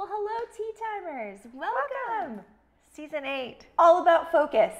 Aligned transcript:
Well, 0.00 0.08
hello, 0.10 0.46
tea 0.56 0.72
timers. 0.80 1.40
Welcome. 1.52 1.76
Welcome. 2.08 2.44
Season 2.90 3.26
eight. 3.26 3.66
All 3.78 4.00
about 4.00 4.32
focus. 4.32 4.72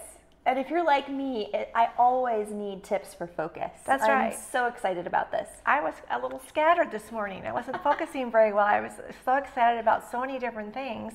And 0.47 0.59
if 0.59 0.71
you're 0.71 0.83
like 0.83 1.11
me, 1.11 1.51
it, 1.53 1.71
I 1.75 1.91
always 1.99 2.49
need 2.49 2.83
tips 2.83 3.13
for 3.13 3.27
focus. 3.27 3.71
That's 3.85 4.03
why 4.03 4.15
I'm 4.15 4.31
right. 4.31 4.39
so 4.51 4.65
excited 4.65 5.07
about 5.07 5.31
this. 5.31 5.47
I 5.67 5.83
was 5.83 5.93
a 6.11 6.19
little 6.19 6.41
scattered 6.49 6.91
this 6.91 7.13
morning. 7.13 7.45
I 7.45 7.53
wasn't 7.53 7.83
focusing 7.83 8.31
very 8.31 8.55
well. 8.55 8.65
I 8.65 8.81
was 8.81 8.93
so 9.23 9.35
excited 9.35 9.79
about 9.79 10.11
so 10.11 10.23
many 10.23 10.39
different 10.39 10.73
things. 10.73 11.13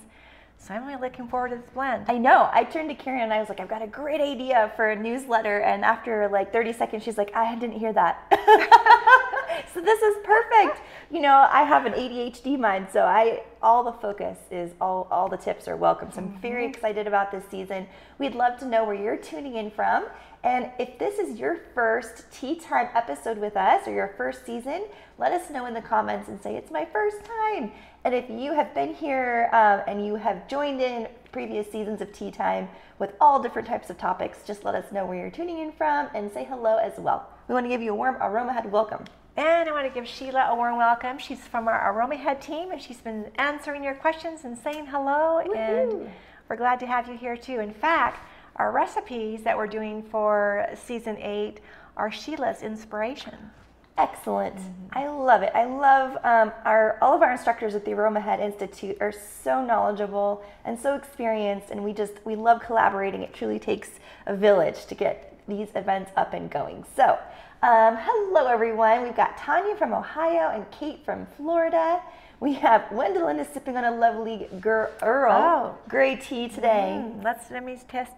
So 0.57 0.73
I'm 0.73 0.85
really 0.87 0.99
looking 0.99 1.27
forward 1.27 1.49
to 1.49 1.57
this 1.57 1.69
blend. 1.69 2.05
I 2.07 2.17
know. 2.17 2.49
I 2.51 2.63
turned 2.63 2.89
to 2.89 2.95
Karen 2.95 3.21
and 3.21 3.31
I 3.33 3.39
was 3.39 3.49
like, 3.49 3.59
I've 3.59 3.69
got 3.69 3.83
a 3.83 3.88
great 3.88 4.19
idea 4.19 4.71
for 4.75 4.89
a 4.89 4.95
newsletter. 4.95 5.59
And 5.59 5.85
after 5.85 6.27
like 6.29 6.51
30 6.51 6.73
seconds, 6.73 7.03
she's 7.03 7.17
like, 7.17 7.35
I 7.35 7.53
didn't 7.55 7.77
hear 7.77 7.93
that. 7.93 8.25
so 9.73 9.81
this 9.81 10.02
is 10.02 10.15
perfect. 10.23 10.81
You 11.11 11.21
know, 11.21 11.47
I 11.52 11.63
have 11.63 11.85
an 11.85 11.93
ADHD 11.93 12.59
mind, 12.59 12.88
so 12.91 13.02
I 13.02 13.43
all 13.61 13.83
the 13.83 13.91
focus 13.91 14.38
is 14.52 14.71
all 14.81 15.07
all 15.11 15.30
the 15.30 15.38
tips 15.38 15.67
are 15.67 15.75
welcome. 15.75 16.11
So 16.11 16.21
I'm 16.21 16.38
very 16.39 16.63
mm-hmm. 16.63 16.73
excited 16.73 17.05
about 17.08 17.31
this 17.31 17.44
season. 17.49 17.88
We'd 18.17 18.35
love 18.35 18.59
to 18.59 18.66
know 18.66 18.85
where 18.85 18.95
you're 18.95 19.17
tuning 19.17 19.55
in 19.55 19.69
from. 19.69 20.05
And 20.44 20.72
if 20.77 20.99
this 20.99 21.17
is 21.17 21.39
your 21.39 21.58
first 21.73 22.31
tea 22.31 22.55
time 22.55 22.89
episode 22.94 23.38
with 23.38 23.58
us 23.58 23.88
or 23.88 23.94
your 23.94 24.13
first 24.17 24.45
season, 24.45 24.85
let 25.17 25.31
us 25.31 25.49
know 25.49 25.66
in 25.66 25.73
the 25.73 25.81
comments 25.81 26.27
and 26.30 26.41
say 26.41 26.55
it's 26.55 26.72
my 26.72 26.85
first 26.85 27.17
time. 27.23 27.72
And 28.05 28.14
if 28.14 28.30
you 28.30 28.54
have 28.54 28.72
been 28.76 28.94
here 28.94 29.50
um, 29.52 29.82
and 29.88 30.05
you 30.05 30.14
have 30.14 30.48
joined 30.48 30.80
in 30.80 31.08
previous 31.32 31.72
seasons 31.72 32.02
of 32.02 32.14
Tea 32.14 32.30
Time 32.30 32.70
with 33.00 33.16
all 33.20 33.41
different 33.41 33.68
types 33.68 33.90
of 33.90 33.98
topics, 33.98 34.44
just 34.45 34.64
let 34.64 34.76
us 34.76 34.91
know 34.91 35.08
where 35.08 35.18
you're 35.18 35.31
tuning 35.31 35.58
in 35.58 35.72
from 35.72 36.09
and 36.14 36.31
say 36.31 36.44
hello 36.44 36.78
as 36.78 37.00
well. 37.00 37.28
We 37.48 37.55
want 37.55 37.66
to 37.66 37.68
give 37.68 37.81
you 37.81 37.94
a 37.94 37.95
warm 37.95 38.18
Aromahead 38.18 38.70
welcome. 38.70 39.05
And 39.38 39.68
I 39.68 39.72
want 39.72 39.88
to 39.88 39.91
give 39.91 40.08
Sheila 40.08 40.50
a 40.52 40.55
warm 40.55 40.78
welcome. 40.78 41.18
She's 41.18 41.40
from 41.40 41.68
our 41.68 41.91
Aromahead 41.91 42.41
team 42.41 42.70
and 42.70 42.80
she's 42.80 43.02
been 43.02 43.31
answering 43.40 43.84
your 43.84 43.95
questions 43.95 44.45
and 44.45 44.56
saying 44.56 44.86
hello. 44.86 45.40
And 45.40 46.12
we're 46.48 46.58
glad 46.58 46.80
to 46.81 46.86
have 46.86 47.08
you 47.08 47.17
here 47.17 47.36
too. 47.36 47.59
In 47.59 47.73
fact, 47.73 48.23
our 48.58 48.72
recipes 48.72 49.42
that 49.42 49.58
we're 49.58 49.66
doing 49.66 50.03
for 50.03 50.67
season 50.75 51.17
eight 51.17 51.59
are 51.97 52.12
Sheila's 52.12 52.62
inspiration. 52.62 53.50
Excellent. 53.97 54.55
I 54.91 55.07
love 55.07 55.41
it. 55.41 55.51
I 55.55 55.63
love 55.63 56.17
um, 56.25 56.51
our 56.65 56.97
all 57.01 57.15
of 57.15 57.21
our 57.21 57.31
instructors 57.31 57.75
at 57.75 57.85
the 57.85 57.91
Aromahead 57.91 58.41
Institute 58.41 58.97
are 58.99 59.13
so 59.13 59.63
knowledgeable 59.63 60.43
and 60.65 60.77
so 60.77 60.95
experienced, 60.95 61.69
and 61.69 61.81
we 61.81 61.93
just 61.93 62.13
we 62.25 62.35
love 62.35 62.61
collaborating. 62.61 63.21
It 63.21 63.33
truly 63.33 63.57
takes 63.57 63.91
a 64.25 64.35
village 64.35 64.85
to 64.88 64.95
get 64.95 65.39
these 65.47 65.69
events 65.75 66.11
up 66.17 66.33
and 66.33 66.51
going. 66.51 66.83
So, 66.93 67.17
um, 67.61 67.97
hello 67.97 68.47
everyone. 68.47 69.03
We've 69.03 69.16
got 69.16 69.38
Tanya 69.38 69.77
from 69.77 69.93
Ohio 69.93 70.49
and 70.53 70.69
Kate 70.71 71.05
from 71.05 71.25
Florida. 71.38 72.01
We 72.39 72.53
have 72.55 72.81
Wendelin 72.91 73.39
is 73.39 73.47
sipping 73.47 73.78
on 73.78 73.86
a 73.86 73.91
lovely 73.91 74.47
Gur- 74.59 74.91
Earl 75.02 75.31
Oh. 75.31 75.78
gray 75.88 76.16
tea 76.17 76.50
today. 76.50 77.02
Mm, 77.02 77.23
let's 77.23 77.50
let 77.50 77.64
me 77.64 77.80
test. 77.88 78.11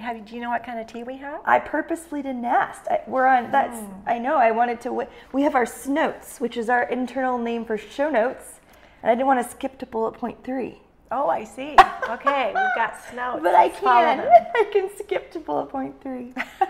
Have? 0.00 0.24
Do 0.24 0.34
you 0.34 0.40
know 0.40 0.50
what 0.50 0.62
kind 0.64 0.78
of 0.78 0.86
tea 0.86 1.02
we 1.02 1.16
have? 1.16 1.40
I 1.44 1.58
purposefully 1.58 2.22
didn't 2.22 2.44
ask. 2.44 2.82
I, 2.88 3.00
we're 3.08 3.26
on. 3.26 3.50
That's. 3.50 3.76
I 4.06 4.18
know. 4.18 4.36
I 4.36 4.52
wanted 4.52 4.80
to. 4.82 5.06
We 5.32 5.42
have 5.42 5.56
our 5.56 5.66
snotes, 5.66 6.40
which 6.40 6.56
is 6.56 6.68
our 6.68 6.84
internal 6.84 7.36
name 7.36 7.64
for 7.64 7.76
show 7.76 8.08
notes, 8.10 8.60
and 9.02 9.10
I 9.10 9.14
didn't 9.16 9.26
want 9.26 9.44
to 9.44 9.50
skip 9.50 9.78
to 9.80 9.86
bullet 9.86 10.12
point 10.12 10.44
three. 10.44 10.80
Oh, 11.10 11.28
I 11.28 11.42
see. 11.44 11.76
Okay, 12.08 12.46
we've 12.54 12.74
got 12.76 12.94
snow. 13.10 13.40
But 13.42 13.54
I 13.56 13.68
can. 13.70 14.20
I 14.54 14.64
can 14.72 14.88
skip 14.96 15.32
to 15.32 15.40
bullet 15.40 15.66
point 15.66 16.00
three. 16.00 16.32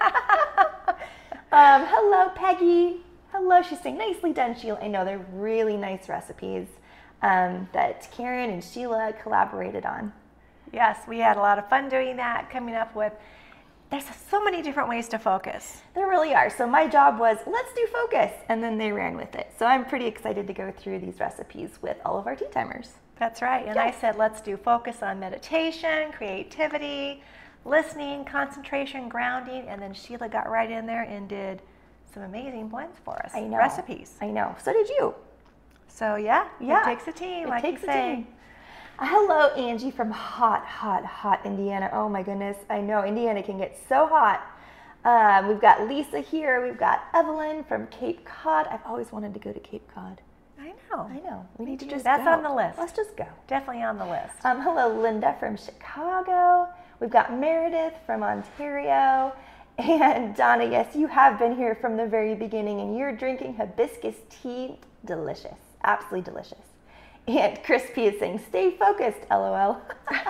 um, 1.52 1.84
hello, 1.86 2.30
Peggy. 2.34 3.02
Hello. 3.30 3.60
She's 3.60 3.80
saying 3.82 3.98
nicely 3.98 4.32
done, 4.32 4.56
Sheila. 4.58 4.78
I 4.80 4.88
know 4.88 5.04
they're 5.04 5.26
really 5.34 5.76
nice 5.76 6.08
recipes 6.08 6.66
um, 7.24 7.66
that 7.72 8.06
Karen 8.14 8.50
and 8.50 8.62
Sheila 8.62 9.14
collaborated 9.22 9.86
on. 9.86 10.12
Yes, 10.72 10.98
we 11.08 11.18
had 11.18 11.36
a 11.36 11.40
lot 11.40 11.58
of 11.58 11.68
fun 11.68 11.88
doing 11.88 12.16
that. 12.16 12.50
Coming 12.50 12.74
up 12.74 12.94
with. 12.94 13.12
There's 13.90 14.04
so 14.28 14.42
many 14.42 14.60
different 14.60 14.88
ways 14.88 15.08
to 15.08 15.18
focus. 15.18 15.82
There 15.94 16.08
really 16.08 16.34
are. 16.34 16.50
So 16.50 16.66
my 16.66 16.86
job 16.86 17.18
was 17.18 17.38
let's 17.46 17.72
do 17.74 17.86
focus, 17.92 18.32
and 18.48 18.62
then 18.62 18.76
they 18.76 18.92
ran 18.92 19.16
with 19.16 19.34
it. 19.34 19.52
So 19.58 19.66
I'm 19.66 19.84
pretty 19.84 20.06
excited 20.06 20.46
to 20.46 20.52
go 20.52 20.72
through 20.76 20.98
these 20.98 21.18
recipes 21.18 21.78
with 21.80 21.96
all 22.04 22.18
of 22.18 22.26
our 22.26 22.36
tea 22.36 22.46
timers. 22.52 22.90
That's 23.18 23.40
right. 23.40 23.64
And 23.64 23.76
Yes. 23.76 23.94
I 23.96 24.00
said, 24.00 24.16
let's 24.16 24.40
do 24.40 24.56
focus 24.56 25.02
on 25.02 25.20
meditation, 25.20 26.10
creativity, 26.12 27.22
listening, 27.64 28.24
concentration, 28.24 29.08
grounding. 29.08 29.68
And 29.68 29.80
then 29.80 29.94
Sheila 29.94 30.28
got 30.28 30.50
right 30.50 30.70
in 30.70 30.86
there 30.86 31.02
and 31.04 31.28
did 31.28 31.62
some 32.12 32.24
amazing 32.24 32.68
blends 32.68 32.98
for 33.04 33.14
us. 33.24 33.30
I 33.34 33.42
know 33.42 33.58
Recipes. 33.58 34.16
I 34.20 34.26
know. 34.26 34.56
So 34.62 34.72
did 34.72 34.88
you. 34.88 35.14
So 35.94 36.16
yeah, 36.16 36.48
Yeah. 36.58 36.80
it 36.82 36.84
takes 36.86 37.06
a 37.06 37.12
team, 37.12 37.46
It 37.46 37.50
like 37.50 37.62
takes 37.62 37.82
you 37.82 37.88
a 37.88 37.92
team. 37.92 38.26
Hello, 38.98 39.48
Angie 39.54 39.90
from 39.92 40.10
hot, 40.10 40.64
hot, 40.64 41.04
hot 41.04 41.40
Indiana. 41.44 41.88
Oh 41.92 42.08
my 42.08 42.22
goodness. 42.22 42.56
I 42.68 42.80
know 42.80 43.04
Indiana 43.04 43.42
can 43.42 43.58
get 43.58 43.76
so 43.88 44.06
hot. 44.08 44.40
Um, 45.04 45.48
we've 45.48 45.60
got 45.60 45.86
Lisa 45.88 46.18
here. 46.20 46.64
We've 46.64 46.78
got 46.78 47.04
Evelyn 47.14 47.62
from 47.64 47.86
Cape 47.88 48.24
Cod. 48.24 48.66
I've 48.68 48.84
always 48.86 49.12
wanted 49.12 49.34
to 49.34 49.40
go 49.40 49.52
to 49.52 49.60
Cape 49.60 49.86
Cod. 49.94 50.20
I 50.60 50.72
know. 50.90 51.00
I 51.10 51.20
know. 51.20 51.46
We 51.58 51.64
Me 51.64 51.70
need 51.72 51.80
to 51.80 51.84
too. 51.86 51.90
just 51.92 52.04
That's 52.04 52.24
go. 52.24 52.30
on 52.32 52.42
the 52.42 52.52
list. 52.52 52.78
Let's 52.78 52.92
just 52.92 53.16
go. 53.16 53.26
Definitely 53.46 53.82
on 53.82 53.98
the 53.98 54.06
list. 54.06 54.34
Um, 54.44 54.62
hello, 54.62 54.88
Linda 55.00 55.36
from 55.38 55.56
Chicago. 55.56 56.68
We've 57.00 57.10
got 57.10 57.32
Meredith 57.38 57.94
from 58.06 58.22
Ontario. 58.22 59.32
And 59.76 60.36
Donna, 60.36 60.64
yes, 60.66 60.94
you 60.94 61.08
have 61.08 61.36
been 61.36 61.56
here 61.56 61.74
from 61.74 61.96
the 61.96 62.06
very 62.06 62.36
beginning 62.36 62.80
and 62.80 62.96
you're 62.96 63.10
drinking 63.10 63.54
hibiscus 63.56 64.14
tea. 64.30 64.78
Delicious. 65.04 65.58
Absolutely 65.84 66.22
delicious. 66.22 66.58
And 67.26 67.62
Crispy 67.62 68.06
is 68.06 68.18
saying, 68.18 68.42
stay 68.48 68.76
focused, 68.76 69.20
lol. 69.30 69.80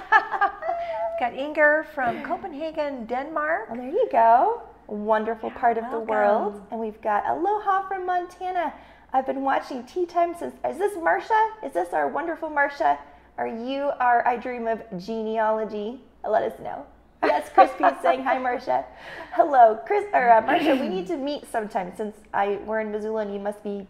Got 1.20 1.34
Inger 1.34 1.86
from 1.94 2.22
Copenhagen, 2.22 3.06
Denmark. 3.06 3.70
well, 3.70 3.78
there 3.78 3.88
you 3.88 4.08
go. 4.10 4.62
Wonderful 4.86 5.50
part 5.52 5.78
of 5.78 5.90
the 5.90 6.00
world. 6.00 6.60
And 6.70 6.78
we've 6.78 7.00
got 7.00 7.26
Aloha 7.26 7.88
from 7.88 8.04
Montana. 8.04 8.74
I've 9.12 9.26
been 9.26 9.42
watching 9.42 9.84
Tea 9.84 10.06
Time 10.06 10.34
since. 10.38 10.54
Is 10.68 10.76
this 10.76 10.96
Marcia? 11.02 11.50
Is 11.64 11.72
this 11.72 11.92
our 11.92 12.08
wonderful 12.08 12.50
Marcia? 12.50 12.98
Are 13.38 13.46
you 13.46 13.90
our 14.00 14.26
I 14.26 14.36
Dream 14.36 14.66
of 14.66 14.82
Genealogy? 14.98 16.00
Let 16.28 16.42
us 16.42 16.58
know. 16.60 16.84
Yes, 17.24 17.48
Crispy 17.54 17.84
is 17.84 17.94
saying 18.02 18.22
hi, 18.24 18.38
Marcia. 18.38 18.84
Hello, 19.32 19.78
Chris 19.86 20.04
or 20.12 20.30
uh, 20.30 20.40
Marcia. 20.42 20.74
We 20.76 20.88
need 20.88 21.06
to 21.06 21.16
meet 21.16 21.50
sometime 21.50 21.92
since 21.96 22.14
I 22.34 22.58
we're 22.66 22.80
in 22.80 22.92
Missoula 22.92 23.22
and 23.22 23.32
you 23.32 23.40
must 23.40 23.62
be. 23.62 23.86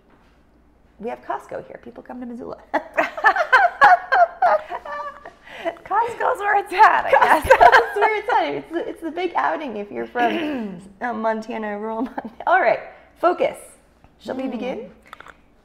We 1.05 1.11
have 1.11 1.21
Costco 1.21 1.67
here. 1.67 1.79
People 1.85 2.03
come 2.03 2.19
to 2.21 2.25
Missoula. 2.25 2.57
Costco's 5.85 6.39
where 6.39 6.57
it's 6.57 6.73
at, 6.73 7.05
I 7.05 7.11
guess. 7.11 7.47
That's 7.47 7.97
where 7.97 8.19
it's 8.19 8.33
at. 8.33 8.55
It's 8.55 8.73
the, 8.73 8.89
it's 8.89 9.03
the 9.03 9.11
big 9.11 9.35
outing 9.37 9.77
if 9.77 9.93
you're 9.93 10.07
from 10.07 10.81
uh, 11.03 11.13
Montana, 11.13 11.79
rural 11.79 12.01
Montana. 12.03 12.33
All 12.47 12.59
right, 12.59 12.81
focus. 13.21 13.59
Shall 14.19 14.35
we 14.35 14.49
begin? 14.49 14.91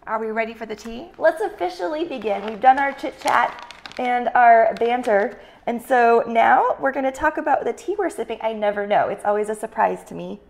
Are 0.07 0.19
we 0.19 0.27
ready 0.27 0.53
for 0.53 0.65
the 0.65 0.75
tea? 0.75 1.07
Let's 1.17 1.41
officially 1.41 2.03
begin. 2.03 2.45
We've 2.45 2.59
done 2.59 2.77
our 2.77 2.91
chit 2.91 3.17
chat 3.21 3.73
and 3.97 4.27
our 4.35 4.73
banter. 4.77 5.39
And 5.67 5.81
so 5.81 6.21
now 6.27 6.75
we're 6.81 6.91
going 6.91 7.05
to 7.05 7.13
talk 7.13 7.37
about 7.37 7.63
the 7.63 7.71
tea 7.71 7.95
we're 7.97 8.09
sipping. 8.09 8.39
I 8.41 8.51
never 8.51 8.85
know. 8.85 9.07
It's 9.07 9.23
always 9.23 9.47
a 9.47 9.55
surprise 9.55 10.03
to 10.09 10.15
me. 10.15 10.41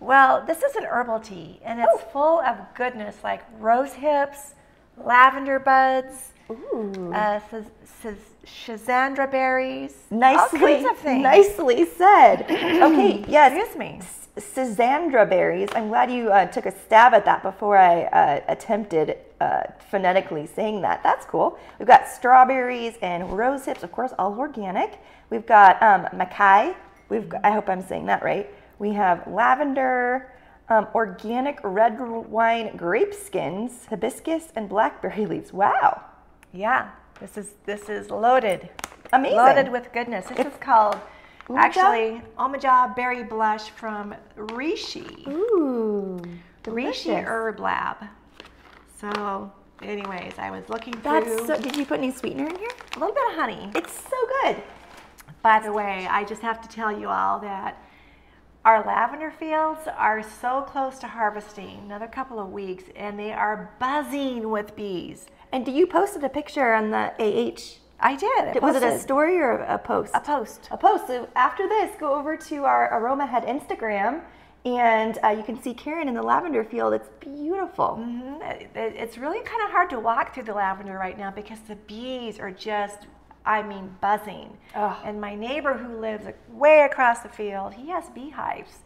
Well, 0.00 0.44
this 0.46 0.62
is 0.62 0.76
an 0.76 0.84
herbal 0.84 1.20
tea, 1.20 1.60
and 1.64 1.80
it's 1.80 1.88
Oh. 1.92 1.98
full 2.12 2.40
of 2.40 2.56
goodness 2.74 3.16
like 3.24 3.42
rose 3.58 3.94
hips, 3.94 4.54
lavender 4.96 5.58
buds, 5.58 6.32
Ooh. 6.50 7.12
uh, 7.14 7.40
sh- 7.40 8.06
sh- 8.46 8.66
schizandra 8.70 9.30
berries, 9.30 9.96
nicely, 10.10 10.60
all 10.60 10.68
kinds 10.82 10.90
of 10.90 10.98
things. 10.98 11.22
nicely 11.22 11.84
said. 11.84 12.46
Okay, 12.88 13.24
yes. 13.28 13.52
Excuse 13.52 13.76
me. 13.76 14.00
Schizandra 14.36 15.28
berries. 15.28 15.68
I'm 15.74 15.88
glad 15.88 16.12
you 16.12 16.30
uh, 16.30 16.46
took 16.46 16.66
a 16.66 16.70
stab 16.70 17.12
at 17.12 17.24
that 17.24 17.42
before 17.42 17.76
I 17.76 18.04
uh, 18.04 18.40
attempted 18.46 19.16
uh, 19.40 19.62
phonetically 19.90 20.46
saying 20.46 20.80
that. 20.82 21.02
That's 21.02 21.26
cool. 21.26 21.58
We've 21.80 21.88
got 21.88 22.06
strawberries 22.08 22.94
and 23.02 23.36
rose 23.36 23.64
hips, 23.64 23.82
of 23.82 23.90
course, 23.90 24.12
all 24.16 24.38
organic. 24.38 25.00
We've 25.30 25.44
got 25.46 25.82
um, 25.82 26.06
maqui. 26.16 26.76
We've 27.08 27.28
got, 27.28 27.44
I 27.44 27.50
hope 27.50 27.68
I'm 27.68 27.82
saying 27.82 28.06
that 28.06 28.22
right. 28.22 28.48
We 28.78 28.92
have 28.92 29.26
lavender, 29.26 30.32
um, 30.68 30.86
organic 30.94 31.58
red 31.62 31.98
wine 32.00 32.76
grape 32.76 33.14
skins, 33.14 33.86
hibiscus, 33.86 34.52
and 34.54 34.68
blackberry 34.68 35.26
leaves. 35.32 35.52
Wow, 35.52 36.02
Yeah, 36.52 36.90
this 37.20 37.36
is 37.36 37.54
this 37.66 37.88
is 37.88 38.10
loaded, 38.10 38.68
amazing. 39.12 39.36
loaded 39.36 39.72
with 39.72 39.92
goodness. 39.92 40.26
This 40.26 40.46
is 40.46 40.52
called 40.60 40.96
Umaja? 41.48 41.58
actually 41.58 42.22
Omaja 42.38 42.94
Berry 42.94 43.24
Blush 43.24 43.70
from 43.70 44.14
Rishi, 44.36 45.24
Ooh, 45.28 46.20
Rishi. 46.66 47.10
Herb 47.12 47.58
Lab. 47.58 47.96
So, 49.00 49.50
anyways, 49.82 50.34
I 50.38 50.50
was 50.50 50.68
looking 50.68 50.92
through 50.94 51.02
That's 51.24 51.46
so, 51.46 51.58
did 51.60 51.76
you 51.76 51.84
put 51.86 51.98
any 51.98 52.10
sweetener 52.12 52.46
in 52.48 52.56
here? 52.56 52.68
a 52.96 52.98
little 52.98 53.14
bit 53.14 53.24
of 53.30 53.34
honey. 53.34 53.70
It's 53.74 53.92
so 53.92 54.16
good. 54.42 54.62
By 55.42 55.60
the 55.60 55.72
way, 55.72 56.06
I 56.10 56.24
just 56.24 56.42
have 56.42 56.60
to 56.62 56.68
tell 56.68 56.90
you 56.92 57.08
all 57.08 57.38
that 57.40 57.80
our 58.64 58.84
lavender 58.84 59.30
fields 59.30 59.80
are 59.96 60.22
so 60.22 60.62
close 60.62 60.98
to 60.98 61.06
harvesting, 61.08 61.80
another 61.84 62.06
couple 62.06 62.38
of 62.38 62.50
weeks, 62.50 62.84
and 62.96 63.18
they 63.18 63.32
are 63.32 63.70
buzzing 63.78 64.50
with 64.50 64.76
bees. 64.76 65.26
And 65.52 65.64
do 65.64 65.70
you 65.72 65.86
posted 65.86 66.22
a 66.24 66.28
picture 66.28 66.74
on 66.74 66.90
the 66.90 67.12
AH 67.18 67.78
I 68.00 68.14
did. 68.14 68.56
I 68.56 68.58
Was 68.60 68.76
it 68.76 68.82
a 68.84 68.98
story 68.98 69.38
or 69.40 69.52
a 69.58 69.76
post? 69.78 70.12
a 70.14 70.20
post? 70.20 70.68
a 70.70 70.76
post. 70.76 71.08
So 71.08 71.28
after 71.34 71.66
this, 71.68 71.90
go 71.98 72.14
over 72.14 72.36
to 72.36 72.64
our 72.64 72.88
Aromahead 72.92 73.44
Instagram, 73.48 74.20
and 74.64 75.18
uh, 75.24 75.28
you 75.30 75.42
can 75.42 75.60
see 75.60 75.74
Karen 75.74 76.06
in 76.06 76.14
the 76.14 76.22
lavender 76.22 76.62
field. 76.62 76.92
It's 76.94 77.08
beautiful. 77.20 77.98
Mhm. 78.00 78.40
It- 78.76 78.94
It's 78.96 79.18
really 79.18 79.40
kind 79.40 79.62
of 79.64 79.70
hard 79.70 79.90
to 79.90 79.98
walk 79.98 80.32
through 80.34 80.44
the 80.44 80.54
lavender 80.54 80.96
right 80.96 81.18
now 81.18 81.30
because 81.32 81.58
the 81.60 81.74
bees 81.74 82.38
are 82.38 82.50
just, 82.52 83.06
I 83.48 83.62
mean, 83.62 83.96
buzzing. 84.00 84.56
Ugh. 84.74 84.96
And 85.04 85.20
my 85.20 85.34
neighbor 85.34 85.72
who 85.74 85.98
lives 86.00 86.26
way 86.50 86.82
across 86.82 87.20
the 87.20 87.28
field, 87.30 87.72
he 87.74 87.88
has 87.88 88.10
beehives. 88.10 88.80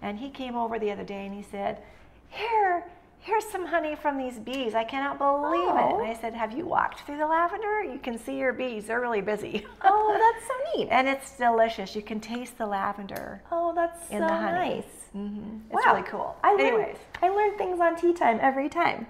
And 0.00 0.18
he 0.18 0.30
came 0.30 0.56
over 0.56 0.78
the 0.78 0.90
other 0.90 1.04
day 1.04 1.26
and 1.26 1.34
he 1.34 1.42
said, 1.42 1.82
Here, 2.30 2.84
here's 3.20 3.44
some 3.44 3.66
honey 3.66 3.94
from 3.94 4.16
these 4.18 4.38
bees. 4.38 4.74
I 4.74 4.84
cannot 4.84 5.18
believe 5.18 5.68
it. 5.68 5.92
Oh. 5.92 5.98
And 6.00 6.06
I 6.08 6.14
said, 6.20 6.32
Have 6.34 6.52
you 6.56 6.64
walked 6.66 7.00
through 7.00 7.18
the 7.18 7.26
lavender? 7.26 7.82
You 7.82 7.98
can 8.02 8.18
see 8.18 8.38
your 8.38 8.52
bees. 8.54 8.86
They're 8.86 9.00
really 9.00 9.20
busy. 9.20 9.66
Oh, 9.82 10.32
that's 10.32 10.46
so 10.48 10.54
neat. 10.78 10.88
and 10.90 11.06
it's 11.08 11.36
delicious. 11.36 11.94
You 11.94 12.02
can 12.02 12.18
taste 12.20 12.56
the 12.58 12.66
lavender. 12.66 13.42
Oh, 13.52 13.72
that's 13.74 14.10
In 14.10 14.20
so 14.20 14.26
the 14.26 14.32
honey. 14.34 14.76
nice. 14.76 14.92
hmm 15.12 15.58
It's 15.70 15.84
Wow. 15.86 15.92
really 15.94 16.06
cool. 16.08 16.36
I 16.42 16.54
Anyways. 16.58 16.96
I 17.22 17.28
learn 17.28 17.56
things 17.58 17.80
on 17.80 17.96
tea 17.96 18.12
time 18.14 18.38
every 18.40 18.68
time. 18.68 19.06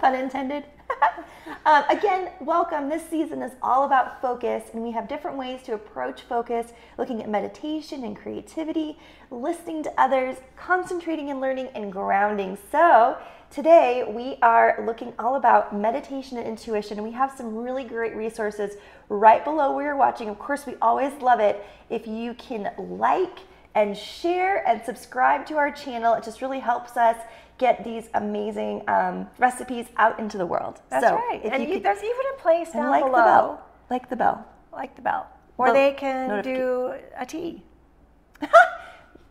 Pun 0.00 0.14
intended. 0.14 0.64
um, 1.66 1.84
again, 1.88 2.30
welcome. 2.40 2.88
This 2.88 3.08
season 3.08 3.42
is 3.42 3.52
all 3.62 3.84
about 3.84 4.20
focus, 4.20 4.64
and 4.72 4.82
we 4.82 4.92
have 4.92 5.08
different 5.08 5.36
ways 5.36 5.62
to 5.64 5.74
approach 5.74 6.22
focus, 6.22 6.72
looking 6.98 7.22
at 7.22 7.28
meditation 7.28 8.04
and 8.04 8.16
creativity, 8.16 8.98
listening 9.30 9.82
to 9.84 9.92
others, 10.00 10.36
concentrating 10.56 11.30
and 11.30 11.40
learning, 11.40 11.68
and 11.74 11.92
grounding. 11.92 12.58
So, 12.70 13.16
today 13.50 14.04
we 14.08 14.36
are 14.42 14.82
looking 14.86 15.12
all 15.18 15.36
about 15.36 15.76
meditation 15.76 16.38
and 16.38 16.46
intuition, 16.46 17.02
we 17.02 17.12
have 17.12 17.32
some 17.36 17.56
really 17.56 17.84
great 17.84 18.14
resources 18.14 18.76
right 19.08 19.44
below 19.44 19.72
where 19.72 19.86
you're 19.86 19.96
watching. 19.96 20.28
Of 20.28 20.38
course, 20.38 20.66
we 20.66 20.74
always 20.82 21.12
love 21.20 21.40
it 21.40 21.64
if 21.90 22.06
you 22.06 22.34
can 22.34 22.72
like, 22.78 23.38
and 23.74 23.94
share 23.94 24.66
and 24.66 24.82
subscribe 24.84 25.44
to 25.46 25.58
our 25.58 25.70
channel. 25.70 26.14
It 26.14 26.24
just 26.24 26.40
really 26.40 26.60
helps 26.60 26.96
us 26.96 27.16
get 27.58 27.82
these 27.84 28.08
amazing 28.14 28.82
um, 28.88 29.26
recipes 29.38 29.86
out 29.96 30.18
into 30.18 30.36
the 30.38 30.46
world. 30.46 30.80
That's 30.90 31.06
so 31.06 31.14
right. 31.14 31.40
If 31.44 31.52
And 31.52 31.62
you 31.62 31.68
you, 31.68 31.74
could, 31.76 31.84
there's 31.84 32.02
even 32.04 32.26
a 32.34 32.40
place 32.40 32.72
down 32.72 32.90
like 32.90 33.04
below, 33.04 33.16
the 33.18 33.22
bell, 33.24 33.66
like 33.90 34.08
the 34.10 34.16
bell. 34.16 34.44
like 34.72 34.94
the 34.96 35.02
bell, 35.02 35.26
or 35.58 35.72
they 35.72 35.92
can 35.92 36.42
do 36.42 36.94
a 37.18 37.24
tea. 37.26 37.62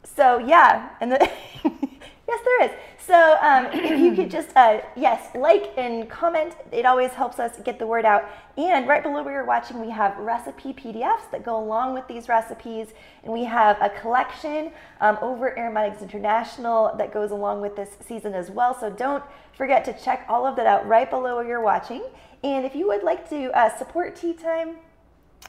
So 0.04 0.38
yeah, 0.38 0.89
and 1.01 1.12
the 1.12 1.30
yes, 2.27 2.42
there 2.44 2.63
is. 2.66 2.72
So 2.98 3.38
um, 3.42 3.66
if 3.74 4.00
you 4.00 4.13
could 4.16 4.31
just 4.31 4.50
uh, 4.56 4.81
yes, 4.95 5.30
like 5.36 5.74
and 5.77 6.10
comment, 6.10 6.56
it 6.72 6.86
always 6.86 7.12
helps 7.12 7.39
us 7.39 7.60
get 7.63 7.80
the 7.80 7.88
word 7.88 8.06
out. 8.06 8.24
And 8.57 8.88
right 8.88 9.04
below 9.04 9.24
where 9.24 9.33
you're 9.33 9.45
watching, 9.45 9.80
we 9.80 9.89
have 9.89 10.18
recipe 10.18 10.74
PDFs 10.74 11.30
that 11.31 11.44
go 11.44 11.57
along 11.57 11.94
with 11.94 12.07
these 12.07 12.30
recipes, 12.30 12.88
and 13.24 13.33
we 13.33 13.44
have 13.44 13.77
a 13.81 13.89
collection 13.89 14.72
um, 15.01 15.18
over 15.22 15.57
Aromatics 15.57 16.01
International 16.01 16.95
that 16.98 17.13
goes 17.13 17.31
along 17.31 17.62
with 17.62 17.75
this 17.75 17.98
season 18.07 18.33
as 18.33 18.50
well. 18.50 18.77
So 18.80 18.89
don't 18.89 19.24
forget 19.54 19.86
to 19.86 19.94
check 19.94 20.25
all 20.30 20.45
of 20.45 20.56
that 20.56 20.66
out 20.66 20.88
right 20.88 21.10
below 21.10 21.36
where 21.36 21.48
you're 21.48 21.62
watching. 21.62 22.04
And 22.44 22.66
if 22.66 22.75
you 22.75 22.88
would 22.88 23.04
like 23.04 23.30
to 23.30 23.51
uh, 23.57 23.75
support 23.77 24.16
Tea 24.16 24.33
Time, 24.33 24.75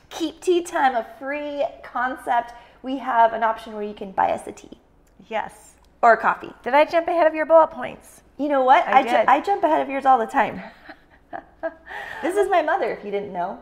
keep 0.08 0.40
tea 0.40 0.62
time 0.62 0.94
a 0.94 1.06
free 1.18 1.64
concept 1.82 2.52
we 2.82 2.98
have 2.98 3.32
an 3.32 3.42
option 3.42 3.72
where 3.74 3.82
you 3.82 3.94
can 3.94 4.12
buy 4.12 4.30
us 4.30 4.46
a 4.46 4.52
tea 4.52 4.78
Yes. 5.28 5.75
Or 6.02 6.16
coffee 6.16 6.52
Did 6.62 6.74
I 6.74 6.84
jump 6.84 7.08
ahead 7.08 7.26
of 7.26 7.34
your 7.34 7.46
bullet 7.46 7.70
points? 7.70 8.22
you 8.38 8.48
know 8.48 8.62
what 8.62 8.86
I 8.86 9.02
ju- 9.02 9.24
I 9.28 9.40
jump 9.40 9.62
ahead 9.64 9.80
of 9.80 9.88
yours 9.88 10.04
all 10.04 10.18
the 10.18 10.26
time 10.26 10.60
this 12.22 12.36
is 12.36 12.48
my 12.50 12.62
mother 12.62 12.92
if 12.92 13.04
you 13.04 13.10
didn't 13.10 13.32
know 13.32 13.58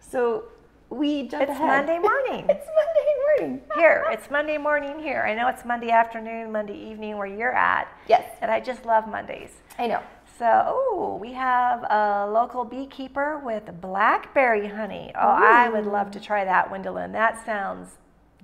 so 0.00 0.44
we 0.90 1.28
jump 1.28 1.42
It's 1.42 1.50
ahead 1.52 1.86
Monday 1.86 1.98
morning. 1.98 2.46
it's 2.48 2.66
monday 2.66 3.46
morning 3.46 3.62
Here, 3.76 4.04
it's 4.10 4.28
Monday 4.28 4.58
morning 4.58 4.98
here. 4.98 5.22
I 5.22 5.34
know 5.36 5.46
it's 5.46 5.64
Monday 5.64 5.90
afternoon, 5.90 6.50
Monday 6.50 6.74
evening 6.76 7.16
where 7.16 7.28
you're 7.28 7.54
at. 7.54 7.86
yes 8.08 8.24
And 8.42 8.50
I 8.50 8.58
just 8.60 8.84
love 8.84 9.06
Mondays. 9.08 9.50
i 9.78 9.86
know 9.86 10.02
So, 10.38 10.46
ooh, 10.92 11.14
we 11.20 11.32
have 11.34 11.84
a 11.84 12.28
local 12.30 12.64
beekeeper 12.64 13.38
with 13.38 13.70
blackberry 13.80 14.66
honey. 14.66 15.12
Oh, 15.14 15.20
I 15.20 15.68
would 15.68 15.86
love 15.86 16.10
to 16.12 16.20
try 16.20 16.44
that, 16.44 16.70
Wendelin. 16.72 17.12
That 17.12 17.44
sounds 17.46 17.90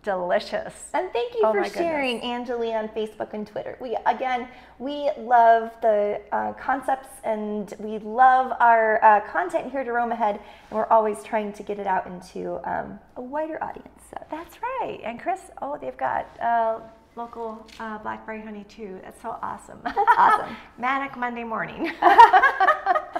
delicious. 0.06 0.72
And 0.94 1.12
thank 1.12 1.34
you 1.34 1.40
Oh 1.44 1.52
for 1.52 1.62
goodness. 1.64 1.74
sharing, 1.76 2.20
Angelie, 2.20 2.72
on 2.78 2.86
Facebook 2.90 3.34
and 3.34 3.44
Twitter. 3.44 3.76
We 3.80 3.96
again, 4.06 4.46
we 4.78 5.10
love 5.18 5.72
the 5.82 6.20
uh, 6.30 6.52
concepts 6.52 7.08
and 7.24 7.74
we 7.80 7.98
love 7.98 8.52
our 8.60 9.02
uh, 9.04 9.20
content 9.32 9.72
here 9.72 9.80
at 9.80 9.88
Aromahead, 9.88 10.34
and 10.70 10.70
we're 10.70 10.86
always 10.86 11.24
trying 11.24 11.52
to 11.54 11.62
get 11.64 11.80
it 11.80 11.88
out 11.88 12.06
into 12.06 12.60
um, 12.70 13.00
a 13.16 13.20
wider 13.20 13.62
audience. 13.62 14.00
So 14.10 14.16
That's 14.30 14.62
right. 14.62 15.00
And 15.02 15.18
Chris, 15.20 15.40
oh, 15.60 15.76
they've 15.76 15.96
got 15.96 16.24
uh, 16.40 16.78
local 17.16 17.66
uh, 17.80 17.98
blackberry 17.98 18.42
honey 18.42 18.64
too. 18.68 19.00
That's 19.02 19.20
so 19.20 19.36
awesome. 19.42 19.80
That's 19.82 19.98
awesome. 20.16 20.56
Manic 20.78 21.16
Monday 21.16 21.42
morning. 21.44 21.90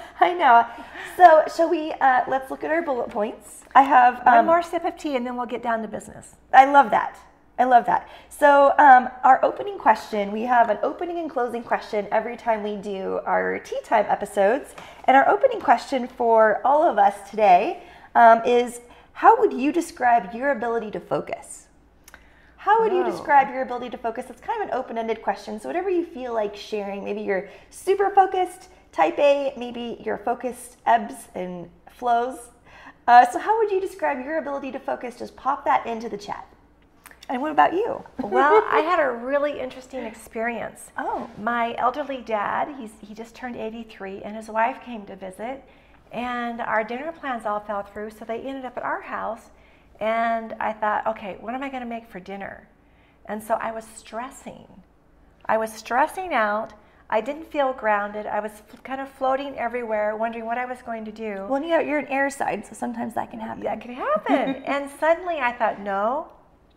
I 0.19 0.33
know. 0.33 0.65
So 1.15 1.43
shall 1.55 1.69
we? 1.69 1.91
Uh, 1.93 2.21
let's 2.27 2.49
look 2.51 2.63
at 2.63 2.71
our 2.71 2.81
bullet 2.81 3.09
points. 3.09 3.63
I 3.75 3.83
have 3.83 4.25
One 4.25 4.39
um, 4.39 4.45
more 4.45 4.61
sip 4.63 4.85
of 4.85 4.97
tea 4.97 5.15
and 5.15 5.25
then 5.25 5.35
we'll 5.37 5.45
get 5.45 5.61
down 5.63 5.81
to 5.81 5.87
business. 5.87 6.35
I 6.53 6.65
love 6.71 6.89
that. 6.91 7.17
I 7.59 7.63
love 7.63 7.85
that. 7.87 8.07
So, 8.29 8.73
um, 8.77 9.09
our 9.23 9.43
opening 9.43 9.79
question 9.79 10.31
we 10.31 10.43
have 10.43 10.69
an 10.69 10.77
opening 10.83 11.17
and 11.17 11.29
closing 11.29 11.63
question 11.63 12.07
every 12.11 12.37
time 12.37 12.61
we 12.61 12.75
do 12.75 13.19
our 13.25 13.57
tea 13.59 13.79
time 13.83 14.05
episodes. 14.09 14.75
And 15.05 15.17
our 15.17 15.27
opening 15.27 15.59
question 15.59 16.07
for 16.07 16.61
all 16.63 16.83
of 16.83 16.97
us 16.99 17.29
today 17.29 17.81
um, 18.13 18.43
is 18.45 18.81
How 19.13 19.39
would 19.39 19.53
you 19.53 19.71
describe 19.71 20.33
your 20.35 20.51
ability 20.51 20.91
to 20.91 20.99
focus? 20.99 21.65
How 22.57 22.81
would 22.81 22.91
you 22.91 23.03
Oh. 23.03 23.09
describe 23.09 23.49
your 23.49 23.61
ability 23.63 23.89
to 23.91 23.97
focus? 23.97 24.25
It's 24.29 24.41
kind 24.41 24.61
of 24.61 24.69
an 24.69 24.73
open 24.75 24.97
ended 24.97 25.21
question. 25.21 25.59
So, 25.59 25.67
whatever 25.69 25.89
you 25.89 26.05
feel 26.05 26.33
like 26.33 26.55
sharing, 26.55 27.03
maybe 27.03 27.21
you're 27.21 27.49
super 27.71 28.09
focused, 28.11 28.69
type 28.97 29.19
A, 29.19 29.53
maybe 29.55 30.01
you're 30.03 30.17
focused, 30.17 30.77
ebbs 30.87 31.27
and 31.35 31.69
flows. 31.91 32.39
Uh, 33.07 33.25
so, 33.31 33.39
how 33.39 33.57
would 33.59 33.71
you 33.71 33.79
describe 33.79 34.25
your 34.25 34.39
ability 34.39 34.71
to 34.71 34.79
focus? 34.79 35.15
Just 35.17 35.35
pop 35.37 35.63
that 35.65 35.85
into 35.85 36.09
the 36.09 36.17
chat. 36.17 36.45
And 37.29 37.41
what 37.41 37.51
about 37.51 37.73
you? 37.73 38.03
Well, 38.19 38.65
I 38.69 38.79
had 38.79 38.99
a 38.99 39.11
really 39.11 39.59
interesting 39.59 40.03
experience. 40.03 40.91
Oh. 40.97 41.29
My 41.37 41.75
elderly 41.77 42.21
dad, 42.21 42.73
he's, 42.79 42.91
he 43.01 43.13
just 43.13 43.35
turned 43.35 43.55
83, 43.55 44.23
and 44.23 44.35
his 44.35 44.47
wife 44.47 44.81
came 44.83 45.05
to 45.05 45.15
visit, 45.15 45.63
and 46.11 46.59
our 46.61 46.83
dinner 46.83 47.11
plans 47.11 47.45
all 47.45 47.59
fell 47.59 47.83
through, 47.83 48.11
so 48.11 48.25
they 48.25 48.39
ended 48.39 48.65
up 48.65 48.77
at 48.77 48.83
our 48.83 49.01
house. 49.01 49.49
And 49.99 50.53
I 50.59 50.73
thought, 50.73 51.05
okay, 51.07 51.37
what 51.39 51.53
am 51.53 51.63
I 51.63 51.69
going 51.69 51.83
to 51.83 51.89
make 51.89 52.09
for 52.09 52.19
dinner? 52.19 52.67
And 53.25 53.43
so 53.43 53.55
I 53.55 53.71
was 53.71 53.85
stressing. 53.85 54.67
I 55.45 55.57
was 55.57 55.71
stressing 55.73 56.33
out. 56.33 56.73
I 57.09 57.21
didn't 57.21 57.49
feel 57.49 57.71
grounded. 57.71 58.25
I 58.25 58.41
was 58.41 58.51
kind 58.83 58.99
of 58.99 59.09
floating 59.09 59.57
everywhere, 59.57 60.15
wondering 60.15 60.45
what 60.45 60.57
I 60.57 60.65
was 60.65 60.81
going 60.81 61.05
to 61.05 61.11
do. 61.11 61.45
Well, 61.49 61.61
you 61.61 61.69
know, 61.69 61.79
you're 61.79 61.99
an 61.99 62.07
air 62.07 62.29
sign, 62.29 62.63
so 62.63 62.73
sometimes 62.73 63.13
that 63.13 63.31
can 63.31 63.39
happen. 63.39 63.63
That 63.63 63.79
can 63.79 63.93
happen. 63.93 64.63
and 64.65 64.89
suddenly 64.99 65.37
I 65.37 65.53
thought, 65.53 65.79
no, 65.79 66.27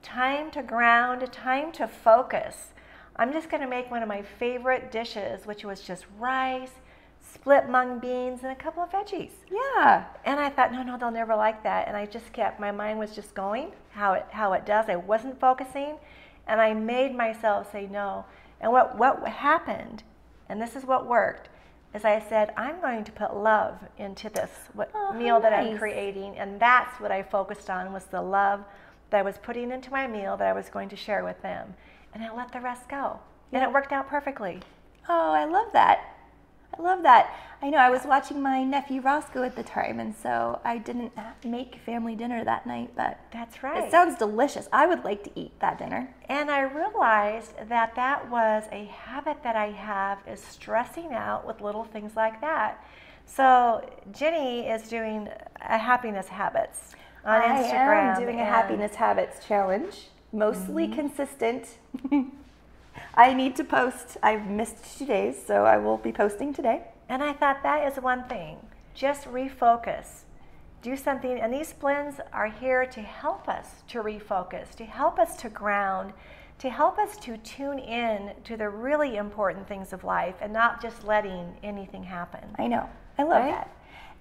time 0.02 0.50
to 0.52 0.62
ground, 0.62 1.30
time 1.32 1.72
to 1.72 1.88
focus. 1.88 2.68
I'm 3.16 3.32
just 3.32 3.50
going 3.50 3.60
to 3.60 3.68
make 3.68 3.90
one 3.90 4.02
of 4.02 4.08
my 4.08 4.22
favorite 4.22 4.92
dishes, 4.92 5.46
which 5.46 5.64
was 5.64 5.80
just 5.80 6.06
rice, 6.18 6.70
split 7.20 7.68
mung 7.68 7.98
beans, 7.98 8.40
and 8.44 8.52
a 8.52 8.54
couple 8.54 8.84
of 8.84 8.90
veggies. 8.90 9.32
Yeah. 9.50 10.04
And 10.24 10.38
I 10.38 10.48
thought, 10.48 10.72
no, 10.72 10.84
no, 10.84 10.96
they'll 10.96 11.10
never 11.10 11.34
like 11.34 11.64
that. 11.64 11.88
And 11.88 11.96
I 11.96 12.06
just 12.06 12.32
kept, 12.32 12.60
my 12.60 12.70
mind 12.70 13.00
was 13.00 13.14
just 13.14 13.34
going 13.34 13.72
how 13.90 14.12
it, 14.12 14.26
how 14.30 14.52
it 14.52 14.64
does. 14.64 14.88
I 14.88 14.96
wasn't 14.96 15.40
focusing. 15.40 15.96
And 16.46 16.60
I 16.60 16.72
made 16.72 17.16
myself 17.16 17.70
say 17.72 17.88
no. 17.90 18.24
And 18.60 18.72
what, 18.72 18.96
what 18.96 19.26
happened, 19.26 20.02
and 20.50 20.60
this 20.60 20.74
is 20.74 20.84
what 20.84 21.06
worked, 21.06 21.48
is 21.94 22.04
I 22.04 22.20
said, 22.28 22.52
I'm 22.56 22.80
going 22.80 23.04
to 23.04 23.12
put 23.12 23.36
love 23.36 23.78
into 23.98 24.28
this 24.28 24.50
what, 24.74 24.90
Oh, 24.94 25.12
meal 25.12 25.40
that 25.40 25.52
I'm 25.52 25.78
creating. 25.78 26.36
And 26.36 26.60
that's 26.60 27.00
what 27.00 27.12
I 27.12 27.22
focused 27.22 27.70
on 27.70 27.92
was 27.92 28.04
the 28.04 28.20
love 28.20 28.64
that 29.10 29.18
I 29.18 29.22
was 29.22 29.38
putting 29.38 29.70
into 29.70 29.90
my 29.90 30.06
meal 30.06 30.36
that 30.36 30.46
I 30.46 30.52
was 30.52 30.68
going 30.68 30.88
to 30.90 30.96
share 30.96 31.24
with 31.24 31.40
them. 31.42 31.74
And 32.12 32.22
I 32.22 32.34
let 32.34 32.52
the 32.52 32.60
rest 32.60 32.88
go. 32.88 33.20
And 33.52 33.62
it 33.62 33.72
worked 33.72 33.92
out 33.92 34.08
perfectly. 34.08 34.60
Oh, 35.08 35.32
I 35.32 35.44
love 35.44 35.72
that. 35.72 36.16
I 36.80 36.82
love 36.82 37.02
that. 37.02 37.36
I 37.60 37.68
know 37.68 37.76
I 37.76 37.90
was 37.90 38.04
watching 38.06 38.40
my 38.40 38.64
nephew 38.64 39.02
Roscoe 39.02 39.42
at 39.42 39.54
the 39.54 39.62
time, 39.62 40.00
and 40.00 40.16
so 40.16 40.60
I 40.64 40.78
didn't 40.78 41.12
make 41.44 41.76
family 41.84 42.16
dinner 42.16 42.42
that 42.42 42.66
night, 42.66 42.92
but 42.96 43.20
That's 43.32 43.62
right. 43.62 43.84
it 43.84 43.90
sounds 43.90 44.16
delicious. 44.16 44.66
I 44.72 44.86
would 44.86 45.04
like 45.04 45.22
to 45.24 45.30
eat 45.38 45.52
that 45.60 45.78
dinner. 45.78 46.14
And 46.30 46.50
I 46.50 46.62
realized 46.62 47.52
that 47.68 47.94
that 47.96 48.30
was 48.30 48.64
a 48.72 48.86
habit 48.86 49.42
that 49.42 49.56
I 49.56 49.72
have 49.72 50.20
is 50.26 50.42
stressing 50.42 51.12
out 51.12 51.46
with 51.46 51.60
little 51.60 51.84
things 51.84 52.16
like 52.16 52.40
that. 52.40 52.82
So 53.26 53.86
Jenny 54.10 54.66
is 54.66 54.88
doing 54.88 55.28
a 55.60 55.76
happiness 55.76 56.28
habits 56.28 56.94
on 57.26 57.42
I 57.42 57.62
Instagram. 57.62 58.16
am 58.16 58.22
doing 58.22 58.40
a 58.40 58.44
happiness 58.46 58.94
habits 58.94 59.46
challenge, 59.46 60.08
mostly 60.32 60.86
mm-hmm. 60.86 60.94
consistent. 60.94 61.76
I 63.14 63.34
need 63.34 63.56
to 63.56 63.64
post. 63.64 64.16
I've 64.22 64.46
missed 64.46 64.98
two 64.98 65.06
days, 65.06 65.36
so 65.44 65.64
I 65.64 65.76
will 65.78 65.96
be 65.98 66.12
posting 66.12 66.52
today. 66.54 66.82
And 67.08 67.22
I 67.22 67.32
thought 67.32 67.62
that 67.62 67.86
is 67.90 68.00
one 68.02 68.24
thing. 68.24 68.58
Just 68.94 69.26
refocus. 69.26 70.24
do 70.82 70.96
something. 70.96 71.38
And 71.38 71.52
these 71.52 71.72
blends 71.74 72.20
are 72.32 72.46
here 72.48 72.86
to 72.86 73.00
help 73.02 73.48
us 73.48 73.82
to 73.88 74.02
refocus, 74.02 74.74
to 74.76 74.84
help 74.84 75.18
us 75.18 75.36
to 75.36 75.50
ground, 75.50 76.14
to 76.58 76.70
help 76.70 76.98
us 76.98 77.18
to 77.18 77.36
tune 77.38 77.78
in 77.78 78.32
to 78.44 78.56
the 78.56 78.68
really 78.70 79.16
important 79.16 79.68
things 79.68 79.92
of 79.92 80.04
life 80.04 80.36
and 80.40 80.52
not 80.52 80.80
just 80.80 81.04
letting 81.04 81.54
anything 81.62 82.02
happen. 82.04 82.44
I 82.58 82.66
know. 82.66 82.88
I 83.18 83.24
love 83.24 83.44
Right? 83.44 83.50
that. 83.52 83.70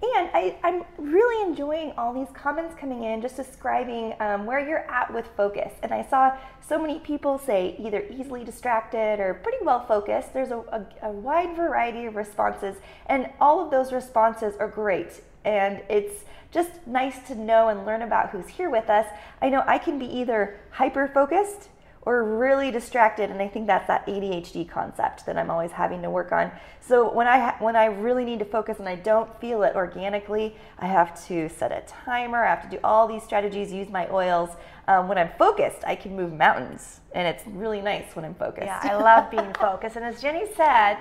And 0.02 0.30
I, 0.34 0.58
I'm 0.64 0.84
really 0.98 1.50
enjoying 1.50 1.92
all 1.98 2.14
these 2.14 2.34
comments 2.34 2.74
coming 2.80 3.04
in 3.04 3.22
just 3.22 3.36
describing 3.36 4.14
um, 4.22 4.46
where 4.46 4.66
you're 4.66 4.90
at 4.90 5.14
with 5.14 5.28
focus. 5.36 5.74
And 5.84 5.94
I 5.94 6.06
saw 6.06 6.38
so 6.66 6.80
many 6.80 7.00
people 7.00 7.38
say 7.38 7.76
either 7.78 8.06
easily 8.10 8.46
distracted 8.46 9.20
or 9.20 9.34
pretty 9.34 9.58
well 9.62 9.86
focused. 9.86 10.34
There's 10.34 10.52
a, 10.52 10.60
a, 10.60 11.10
a 11.10 11.12
wide 11.12 11.56
variety 11.56 12.06
of 12.06 12.16
responses, 12.16 12.78
and 13.08 13.30
all 13.42 13.64
of 13.64 13.72
those 13.72 13.92
responses 13.92 14.56
are 14.58 14.70
great. 14.70 15.22
And 15.44 15.82
it's 15.90 16.24
just 16.52 16.72
nice 16.88 17.28
to 17.28 17.36
know 17.36 17.68
and 17.68 17.86
learn 17.86 18.02
about 18.02 18.30
who's 18.30 18.48
here 18.48 18.70
with 18.70 18.90
us. 18.90 19.06
I 19.42 19.50
know 19.50 19.64
I 19.68 19.78
can 19.80 20.00
be 20.00 20.06
either 20.06 20.60
hyper 20.72 21.10
focused 21.14 21.70
or 22.10 22.24
really 22.24 22.72
distracted 22.72 23.30
and 23.30 23.40
i 23.40 23.48
think 23.48 23.68
that's 23.68 23.86
that 23.86 24.04
adhd 24.08 24.68
concept 24.68 25.26
that 25.28 25.38
i'm 25.38 25.52
always 25.52 25.72
having 25.72 26.02
to 26.02 26.10
work 26.10 26.32
on. 26.32 26.52
So 26.82 26.96
when 27.14 27.28
i 27.28 27.38
ha- 27.38 27.58
when 27.60 27.76
i 27.76 27.86
really 27.86 28.26
need 28.26 28.40
to 28.40 28.46
focus 28.46 28.80
and 28.80 28.90
i 28.90 28.96
don't 28.96 29.30
feel 29.40 29.62
it 29.62 29.74
organically 29.76 30.56
i 30.80 30.88
have 30.88 31.10
to 31.28 31.48
set 31.50 31.72
a 31.72 31.82
timer 32.06 32.44
i 32.44 32.50
have 32.50 32.64
to 32.68 32.70
do 32.76 32.80
all 32.84 33.08
these 33.08 33.22
strategies 33.24 33.72
use 33.72 33.90
my 33.90 34.06
oils. 34.10 34.50
Um, 34.88 35.08
when 35.08 35.20
i'm 35.20 35.30
focused 35.38 35.82
i 35.86 35.96
can 35.96 36.16
move 36.16 36.34
mountains 36.34 37.02
and 37.14 37.28
it's 37.28 37.44
really 37.46 37.82
nice 37.92 38.16
when 38.16 38.26
i'm 38.26 38.34
focused. 38.34 38.66
Yeah, 38.66 38.80
I 38.82 38.96
love 38.96 39.30
being 39.38 39.54
focused. 39.54 39.96
And 39.96 40.04
as 40.04 40.20
Jenny 40.20 40.46
said, 40.56 40.98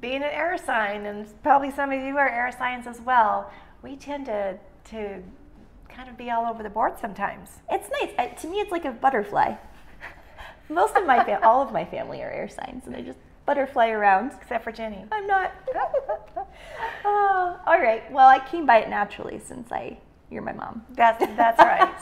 being 0.00 0.22
an 0.28 0.32
air 0.42 0.56
sign, 0.58 1.06
and 1.06 1.26
probably 1.42 1.70
some 1.70 1.92
of 1.92 2.00
you 2.02 2.16
are 2.16 2.28
air 2.28 2.50
signs 2.50 2.86
as 2.86 3.00
well, 3.00 3.50
we 3.82 3.96
tend 3.96 4.26
to, 4.26 4.58
to 4.92 5.22
kind 5.88 6.08
of 6.08 6.16
be 6.16 6.30
all 6.30 6.44
over 6.50 6.62
the 6.62 6.70
board 6.70 6.94
sometimes. 7.00 7.48
it's 7.70 7.88
nice. 8.00 8.12
I, 8.18 8.26
to 8.40 8.46
me 8.48 8.56
it's 8.60 8.72
like 8.72 8.84
a 8.84 8.90
butterfly 8.90 9.54
most 10.68 10.96
of 10.96 11.06
my 11.06 11.22
fam- 11.24 11.42
all 11.42 11.60
of 11.62 11.72
my 11.72 11.84
family 11.84 12.22
are 12.22 12.30
air 12.30 12.48
signs 12.48 12.86
and 12.86 12.94
they 12.94 13.02
just 13.02 13.18
butterfly 13.46 13.88
around 13.88 14.32
Except 14.40 14.64
for 14.64 14.72
Jenny. 14.72 15.04
I'm 15.12 15.26
not. 15.26 15.52
oh, 17.04 17.60
all 17.66 17.78
right. 17.80 18.10
Well, 18.10 18.28
I 18.28 18.38
came 18.38 18.66
by 18.66 18.78
it 18.78 18.88
naturally 18.88 19.38
since 19.38 19.70
I 19.72 19.98
you're 20.30 20.42
my 20.42 20.52
mom. 20.52 20.82
That's, 20.94 21.24
that's 21.36 21.58
right. 21.58 21.94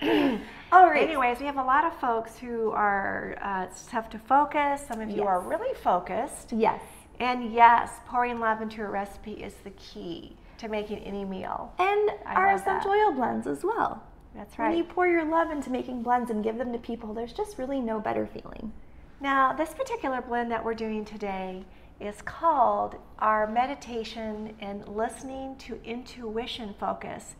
So, 0.00 0.38
All 0.72 0.86
right. 0.88 1.02
anyways, 1.02 1.40
we 1.40 1.46
have 1.46 1.56
a 1.58 1.62
lot 1.62 1.84
of 1.84 1.92
folks 1.98 2.38
who 2.38 2.70
are 2.70 3.36
uh, 3.42 3.64
it's 3.70 3.84
tough 3.86 4.08
to 4.10 4.18
focus. 4.18 4.82
Some 4.86 5.00
of 5.00 5.10
you 5.10 5.16
Yes. 5.18 5.26
are 5.26 5.40
really 5.40 5.74
focused. 5.74 6.52
Yes. 6.52 6.80
And 7.20 7.52
yes, 7.52 7.90
pouring 8.06 8.38
love 8.38 8.62
into 8.62 8.80
a 8.82 8.88
recipe 8.88 9.32
is 9.32 9.54
the 9.64 9.70
key 9.70 10.36
to 10.58 10.68
making 10.68 10.98
any 11.00 11.24
meal. 11.24 11.72
And 11.78 12.10
I 12.24 12.34
our 12.34 12.52
love 12.52 12.64
that. 12.64 12.78
essential 12.78 12.92
oil 12.92 13.12
blends 13.12 13.46
as 13.46 13.64
well. 13.64 14.02
That's 14.38 14.56
right. 14.58 14.68
When 14.68 14.78
you 14.78 14.84
pour 14.84 15.06
your 15.08 15.24
love 15.24 15.50
into 15.50 15.68
making 15.70 16.02
blends 16.02 16.30
and 16.30 16.44
give 16.44 16.56
them 16.58 16.72
to 16.72 16.78
people, 16.78 17.12
there's 17.12 17.32
just 17.32 17.58
really 17.58 17.80
no 17.80 17.98
better 17.98 18.24
feeling. 18.26 18.72
Now, 19.20 19.52
this 19.52 19.70
particular 19.74 20.20
blend 20.22 20.52
that 20.52 20.64
we're 20.64 20.74
doing 20.74 21.04
today 21.04 21.64
is 22.00 22.22
called 22.22 22.94
our 23.18 23.48
meditation 23.48 24.54
and 24.60 24.86
listening 24.86 25.56
to 25.56 25.80
intuition 25.84 26.72
focus. 26.78 27.34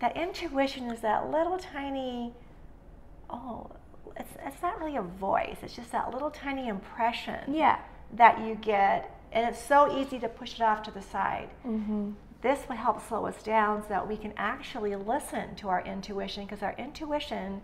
That 0.00 0.16
intuition 0.16 0.90
is 0.90 1.00
that 1.02 1.30
little 1.30 1.56
tiny, 1.58 2.32
oh, 3.28 3.70
it's, 4.16 4.32
it's 4.44 4.60
not 4.60 4.80
really 4.80 4.96
a 4.96 5.02
voice, 5.02 5.58
it's 5.62 5.76
just 5.76 5.92
that 5.92 6.12
little 6.12 6.30
tiny 6.32 6.66
impression 6.66 7.54
Yeah. 7.54 7.78
that 8.14 8.40
you 8.44 8.56
get, 8.56 9.14
and 9.30 9.46
it's 9.46 9.62
so 9.64 9.96
easy 10.00 10.18
to 10.18 10.28
push 10.28 10.54
it 10.54 10.62
off 10.62 10.82
to 10.84 10.90
the 10.90 11.02
side. 11.02 11.50
Mm-hmm. 11.64 12.10
This 12.42 12.60
will 12.68 12.76
help 12.76 13.06
slow 13.06 13.26
us 13.26 13.42
down 13.42 13.82
so 13.82 13.88
that 13.90 14.08
we 14.08 14.16
can 14.16 14.32
actually 14.36 14.96
listen 14.96 15.54
to 15.56 15.68
our 15.68 15.84
intuition 15.84 16.44
because 16.44 16.62
our 16.62 16.74
intuition 16.78 17.60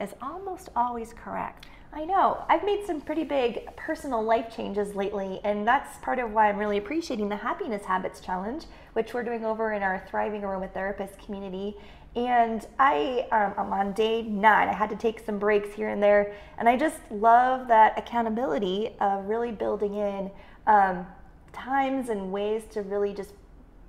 is 0.00 0.14
almost 0.22 0.70
always 0.74 1.12
correct. 1.12 1.66
I 1.92 2.04
know. 2.04 2.44
I've 2.48 2.64
made 2.64 2.84
some 2.86 3.00
pretty 3.00 3.24
big 3.24 3.74
personal 3.76 4.22
life 4.22 4.54
changes 4.54 4.94
lately, 4.94 5.40
and 5.44 5.66
that's 5.66 5.98
part 5.98 6.18
of 6.18 6.30
why 6.30 6.48
I'm 6.48 6.58
really 6.58 6.78
appreciating 6.78 7.28
the 7.28 7.36
Happiness 7.36 7.84
Habits 7.84 8.20
Challenge, 8.20 8.64
which 8.94 9.14
we're 9.14 9.22
doing 9.22 9.44
over 9.44 9.72
in 9.72 9.82
our 9.82 10.02
Thriving 10.10 10.42
Aromatherapist 10.42 11.24
community. 11.24 11.76
And 12.14 12.66
I, 12.78 13.26
um, 13.32 13.54
I'm 13.58 13.72
on 13.72 13.92
day 13.92 14.22
nine. 14.22 14.68
I 14.68 14.74
had 14.74 14.90
to 14.90 14.96
take 14.96 15.20
some 15.20 15.38
breaks 15.38 15.74
here 15.74 15.88
and 15.88 16.02
there, 16.02 16.34
and 16.58 16.68
I 16.68 16.76
just 16.76 16.98
love 17.10 17.68
that 17.68 17.98
accountability 17.98 18.90
of 19.00 19.26
really 19.26 19.52
building 19.52 19.94
in 19.94 20.30
um, 20.66 21.06
times 21.52 22.08
and 22.08 22.32
ways 22.32 22.62
to 22.72 22.82
really 22.82 23.14
just 23.14 23.32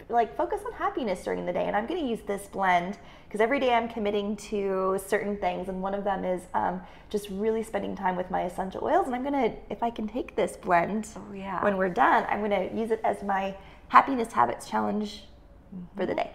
like 0.09 0.35
focus 0.37 0.61
on 0.65 0.71
happiness 0.73 1.23
during 1.23 1.45
the 1.45 1.51
day 1.53 1.65
and 1.65 1.75
i'm 1.75 1.85
going 1.85 1.99
to 2.01 2.07
use 2.07 2.21
this 2.27 2.47
blend 2.47 2.97
because 3.27 3.41
every 3.41 3.59
day 3.59 3.73
i'm 3.73 3.89
committing 3.89 4.35
to 4.37 4.97
certain 5.05 5.35
things 5.37 5.67
and 5.69 5.81
one 5.81 5.93
of 5.93 6.03
them 6.03 6.23
is 6.23 6.43
um, 6.53 6.81
just 7.09 7.29
really 7.29 7.61
spending 7.61 7.95
time 7.95 8.15
with 8.15 8.29
my 8.31 8.43
essential 8.43 8.83
oils 8.83 9.05
and 9.07 9.15
i'm 9.15 9.21
going 9.23 9.33
to 9.33 9.53
if 9.69 9.83
i 9.83 9.89
can 9.89 10.07
take 10.07 10.35
this 10.35 10.55
blend 10.57 11.07
Oh, 11.15 11.33
yeah. 11.33 11.61
when 11.63 11.75
we're 11.77 11.89
done 11.89 12.25
i'm 12.29 12.39
going 12.39 12.69
to 12.69 12.75
use 12.75 12.91
it 12.91 13.01
as 13.03 13.21
my 13.23 13.55
happiness 13.89 14.31
habits 14.31 14.69
challenge 14.69 15.23
for 15.95 16.05
the 16.05 16.15
day 16.15 16.31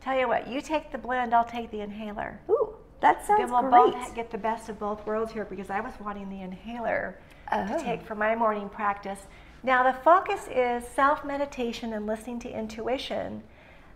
Tell 0.00 0.16
you 0.16 0.28
what, 0.28 0.46
you 0.48 0.62
take 0.62 0.90
the 0.92 0.96
blend, 0.96 1.34
I'll 1.34 1.44
take 1.44 1.70
the 1.70 1.80
inhaler. 1.80 2.40
ooh 2.48 2.74
that 3.00 3.26
sounds 3.26 3.40
Then 3.40 3.50
we'll 3.50 3.70
great 3.70 3.92
both 4.00 4.14
get 4.14 4.30
the 4.30 4.38
best 4.38 4.68
of 4.68 4.78
both 4.78 5.04
worlds 5.04 5.32
here 5.32 5.44
because 5.44 5.70
I 5.70 5.80
was 5.80 5.92
wanting 6.00 6.30
the 6.30 6.40
inhaler 6.40 7.18
Oh. 7.52 7.66
to 7.66 7.82
take 7.84 8.02
for 8.02 8.14
my 8.14 8.34
morning 8.36 8.68
practice. 8.68 9.20
Now, 9.62 9.82
the 9.82 9.98
focus 9.98 10.48
is 10.48 10.84
self 10.86 11.24
meditation 11.24 11.92
and 11.92 12.06
listening 12.06 12.38
to 12.40 12.50
intuition. 12.50 13.42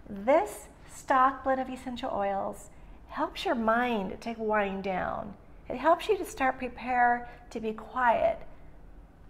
This 0.09 0.67
stock 0.93 1.45
blend 1.45 1.61
of 1.61 1.69
essential 1.69 2.11
oils 2.13 2.71
helps 3.09 3.45
your 3.45 3.55
mind 3.55 4.21
to 4.23 4.35
wind 4.39 4.83
down. 4.83 5.35
It 5.69 5.77
helps 5.77 6.09
you 6.09 6.17
to 6.19 6.25
start 6.25 6.59
prepare 6.59 7.29
to 7.51 7.61
be 7.61 7.73
quiet. 7.73 8.39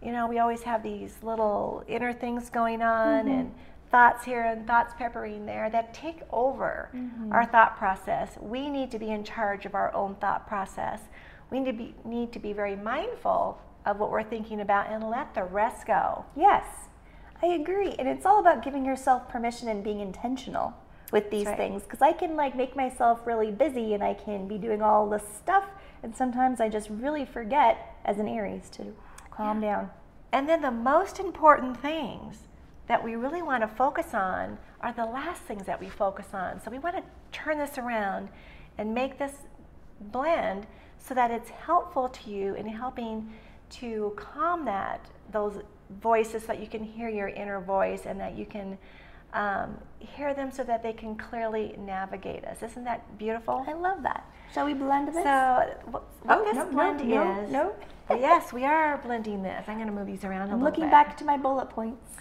You 0.02 0.12
know, 0.12 0.26
we 0.26 0.38
always 0.38 0.62
have 0.62 0.82
these 0.82 1.14
little 1.22 1.84
inner 1.86 2.12
things 2.12 2.50
going 2.50 2.82
on 2.82 3.26
mm-hmm. 3.26 3.28
and 3.28 3.54
thoughts 3.90 4.24
here 4.24 4.42
and 4.42 4.66
thoughts 4.66 4.94
peppering 4.96 5.46
there 5.46 5.68
that 5.70 5.92
take 5.92 6.20
over 6.32 6.88
mm-hmm. 6.94 7.30
our 7.30 7.44
thought 7.44 7.76
process. 7.76 8.36
We 8.40 8.70
need 8.70 8.90
to 8.92 8.98
be 8.98 9.10
in 9.10 9.22
charge 9.22 9.66
of 9.66 9.74
our 9.74 9.94
own 9.94 10.14
thought 10.16 10.48
process. 10.48 11.00
We 11.50 11.60
need 11.60 11.72
to 11.72 11.76
be, 11.76 11.94
need 12.04 12.32
to 12.32 12.38
be 12.38 12.52
very 12.52 12.74
mindful 12.74 13.60
of 13.84 13.98
what 13.98 14.10
we're 14.10 14.22
thinking 14.22 14.60
about 14.60 14.90
and 14.90 15.08
let 15.08 15.34
the 15.34 15.44
rest 15.44 15.86
go. 15.86 16.24
yes 16.36 16.64
i 17.42 17.46
agree 17.46 17.94
and 17.98 18.08
it's 18.08 18.24
all 18.26 18.38
about 18.40 18.62
giving 18.62 18.84
yourself 18.84 19.28
permission 19.28 19.68
and 19.68 19.82
being 19.82 20.00
intentional 20.00 20.74
with 21.12 21.30
these 21.30 21.46
right. 21.46 21.56
things 21.56 21.82
because 21.82 22.02
i 22.02 22.12
can 22.12 22.36
like 22.36 22.56
make 22.56 22.74
myself 22.76 23.26
really 23.26 23.50
busy 23.50 23.94
and 23.94 24.02
i 24.02 24.14
can 24.14 24.46
be 24.48 24.58
doing 24.58 24.80
all 24.82 25.08
this 25.08 25.24
stuff 25.36 25.64
and 26.02 26.14
sometimes 26.14 26.60
i 26.60 26.68
just 26.68 26.88
really 26.90 27.24
forget 27.24 27.96
as 28.04 28.18
an 28.18 28.28
aries 28.28 28.68
to 28.70 28.94
calm 29.30 29.60
down 29.60 29.90
And 30.32 30.48
then 30.48 30.62
the 30.62 30.70
most 30.70 31.18
important 31.18 31.78
things 31.80 32.38
that 32.86 33.04
we 33.04 33.14
really 33.16 33.42
want 33.42 33.62
to 33.62 33.68
focus 33.68 34.14
on 34.14 34.58
are 34.80 34.92
the 34.92 35.04
last 35.04 35.42
things 35.42 35.66
that 35.66 35.80
we 35.80 35.88
focus 35.88 36.26
on. 36.32 36.60
So 36.62 36.70
we 36.70 36.78
want 36.78 36.96
to 36.96 37.02
turn 37.30 37.58
this 37.58 37.78
around 37.78 38.28
and 38.78 38.94
make 38.94 39.18
this 39.18 39.32
blend 40.00 40.66
so 40.98 41.14
that 41.14 41.30
it's 41.30 41.50
helpful 41.50 42.08
to 42.08 42.30
you 42.30 42.54
in 42.54 42.66
helping 42.66 43.32
to 43.73 44.12
calm 44.17 44.64
that 44.67 45.07
those 45.33 45.55
voices 46.00 46.43
so 46.43 46.49
that 46.49 46.61
you 46.61 46.67
can 46.67 46.83
hear 46.83 47.09
your 47.09 47.29
inner 47.29 47.61
voice 47.61 48.07
and 48.07 48.19
that 48.21 48.37
you 48.37 48.47
can 48.47 48.79
um, 49.33 49.76
hear 49.99 50.35
them 50.35 50.50
so 50.50 50.62
that 50.64 50.83
they 50.83 50.93
can 50.93 51.17
clearly 51.17 51.75
navigate 51.79 52.45
us. 52.45 52.62
Isn't 52.62 52.85
that 52.85 53.19
beautiful? 53.19 53.64
I 53.67 53.73
love 53.73 54.02
that. 54.02 54.26
Shall 54.52 54.67
we 54.67 54.75
blend 54.75 55.09
this? 55.09 55.14
So 55.14 55.75
what, 55.91 56.05
what 56.23 56.38
Oh, 56.38 56.45
this 56.45 56.55
no, 56.55 56.64
no, 56.64 56.71
blend 56.71 57.09
no, 57.09 57.41
is? 57.45 57.50
no. 57.50 57.73
yes, 58.11 58.52
we 58.52 58.64
are 58.64 58.99
blending 58.99 59.43
this. 59.43 59.64
I'm 59.69 59.76
going 59.76 59.87
to 59.87 59.93
move 59.93 60.07
these 60.07 60.25
around 60.25 60.50
a 60.50 60.52
I'm 60.52 60.62
looking 60.62 60.85
bit. 60.85 60.91
back 60.91 61.17
to 61.19 61.25
my 61.25 61.37
bullet 61.38 61.71
points. 61.71 62.17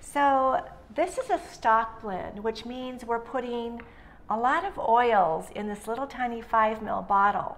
So 0.00 0.62
this 0.94 1.16
is 1.18 1.30
a 1.30 1.40
stock 1.50 2.02
blend, 2.02 2.42
which 2.44 2.66
means 2.66 3.04
we're 3.04 3.18
putting 3.20 3.80
a 4.28 4.36
lot 4.36 4.64
of 4.64 4.78
oils 4.78 5.46
in 5.54 5.66
this 5.68 5.86
little 5.86 6.06
tiny 6.06 6.40
five 6.42 6.82
mil 6.82 7.02
bottle. 7.02 7.56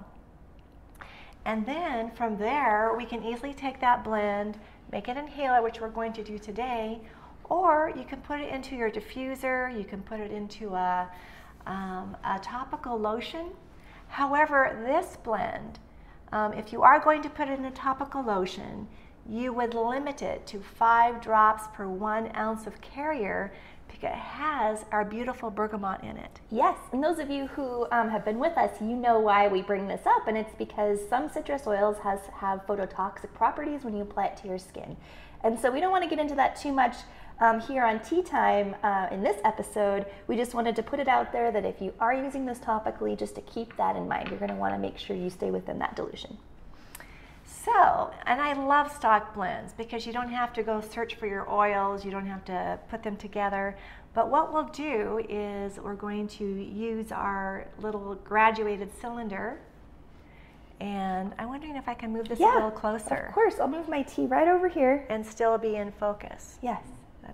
And 1.46 1.64
then 1.64 2.10
from 2.10 2.36
there, 2.36 2.92
we 2.98 3.04
can 3.06 3.24
easily 3.24 3.54
take 3.54 3.80
that 3.80 4.02
blend, 4.02 4.58
make 4.90 5.06
an 5.06 5.16
inhaler, 5.16 5.62
which 5.62 5.80
we're 5.80 5.88
going 5.88 6.12
to 6.14 6.24
do 6.24 6.38
today, 6.38 7.00
or 7.44 7.92
you 7.96 8.02
can 8.02 8.20
put 8.22 8.40
it 8.40 8.52
into 8.52 8.74
your 8.74 8.90
diffuser, 8.90 9.70
you 9.78 9.84
can 9.84 10.02
put 10.02 10.18
it 10.18 10.32
into 10.32 10.74
a, 10.74 11.08
um, 11.66 12.16
a 12.24 12.40
topical 12.40 12.98
lotion. 12.98 13.52
However, 14.08 14.76
this 14.84 15.18
blend, 15.22 15.78
um, 16.32 16.52
if 16.52 16.72
you 16.72 16.82
are 16.82 16.98
going 16.98 17.22
to 17.22 17.30
put 17.30 17.48
it 17.48 17.60
in 17.60 17.66
a 17.66 17.70
topical 17.70 18.24
lotion, 18.24 18.88
you 19.28 19.52
would 19.52 19.72
limit 19.72 20.22
it 20.22 20.48
to 20.48 20.58
five 20.58 21.20
drops 21.20 21.68
per 21.72 21.86
one 21.86 22.34
ounce 22.34 22.66
of 22.66 22.80
carrier 22.80 23.52
it 24.04 24.12
has 24.12 24.84
our 24.92 25.04
beautiful 25.04 25.50
bergamot 25.50 26.02
in 26.02 26.16
it. 26.16 26.40
Yes, 26.50 26.78
and 26.92 27.02
those 27.02 27.18
of 27.18 27.30
you 27.30 27.46
who 27.46 27.86
um, 27.92 28.08
have 28.08 28.24
been 28.24 28.38
with 28.38 28.56
us, 28.56 28.80
you 28.80 28.96
know 28.96 29.18
why 29.20 29.48
we 29.48 29.62
bring 29.62 29.88
this 29.88 30.06
up, 30.06 30.28
and 30.28 30.36
it's 30.36 30.54
because 30.56 30.98
some 31.08 31.28
citrus 31.28 31.66
oils 31.66 31.98
has 31.98 32.20
have 32.34 32.66
phototoxic 32.66 33.32
properties 33.34 33.84
when 33.84 33.96
you 33.96 34.02
apply 34.02 34.26
it 34.26 34.36
to 34.38 34.48
your 34.48 34.58
skin, 34.58 34.96
and 35.42 35.58
so 35.58 35.70
we 35.70 35.80
don't 35.80 35.90
want 35.90 36.04
to 36.04 36.10
get 36.10 36.18
into 36.18 36.34
that 36.34 36.56
too 36.56 36.72
much. 36.72 36.96
um, 37.40 37.60
here 37.60 37.84
on 37.84 38.00
Tea 38.00 38.22
Time 38.22 38.74
uh, 38.82 39.08
in 39.10 39.22
this 39.22 39.36
episode, 39.44 40.06
we 40.26 40.36
just 40.36 40.54
wanted 40.54 40.74
to 40.76 40.82
put 40.82 41.00
it 41.00 41.08
out 41.08 41.32
there 41.32 41.52
that 41.52 41.64
if 41.64 41.80
you 41.80 41.92
are 42.00 42.14
using 42.14 42.46
this 42.46 42.58
topically, 42.58 43.18
just 43.18 43.34
to 43.34 43.42
keep 43.42 43.76
that 43.76 43.96
in 43.96 44.08
mind. 44.08 44.28
You're 44.28 44.38
going 44.38 44.50
to 44.50 44.56
want 44.56 44.74
to 44.74 44.78
make 44.78 44.96
sure 44.96 45.16
you 45.16 45.28
stay 45.28 45.50
within 45.50 45.78
that 45.80 45.96
dilution. 45.96 46.38
So, 47.66 48.12
and 48.26 48.40
I 48.40 48.52
love 48.52 48.92
stock 48.94 49.35
blends 49.35 49.73
because 49.73 50.06
you 50.06 50.12
don't 50.12 50.28
have 50.28 50.52
to 50.52 50.62
go 50.62 50.80
search 50.80 51.16
for 51.16 51.26
your 51.26 51.50
oils, 51.50 52.04
you 52.04 52.12
don't 52.12 52.26
have 52.26 52.44
to 52.44 52.78
put 52.88 53.02
them 53.02 53.16
together. 53.16 53.76
But 54.14 54.30
what 54.30 54.52
we'll 54.52 54.68
do 54.68 55.20
is 55.28 55.76
we're 55.78 55.96
going 55.96 56.28
to 56.28 56.44
use 56.44 57.11
our 57.11 57.66
little 57.80 58.14
graduated 58.14 58.90
cylinder. 59.00 59.58
And 60.78 61.35
I'm 61.40 61.49
wondering 61.49 61.75
if 61.75 61.88
I 61.88 61.94
can 61.94 62.12
move 62.12 62.28
this 62.28 62.38
a 62.38 62.44
little 62.44 62.70
closer. 62.70 63.26
Of 63.26 63.35
course, 63.35 63.58
I'll 63.58 63.66
move 63.66 63.88
my 63.88 64.02
tea 64.02 64.26
right 64.26 64.46
over 64.46 64.68
here. 64.68 65.04
And 65.11 65.26
still 65.26 65.58
be 65.58 65.75
in 65.75 65.90
focus. 65.90 66.58
Yes, 66.62 66.82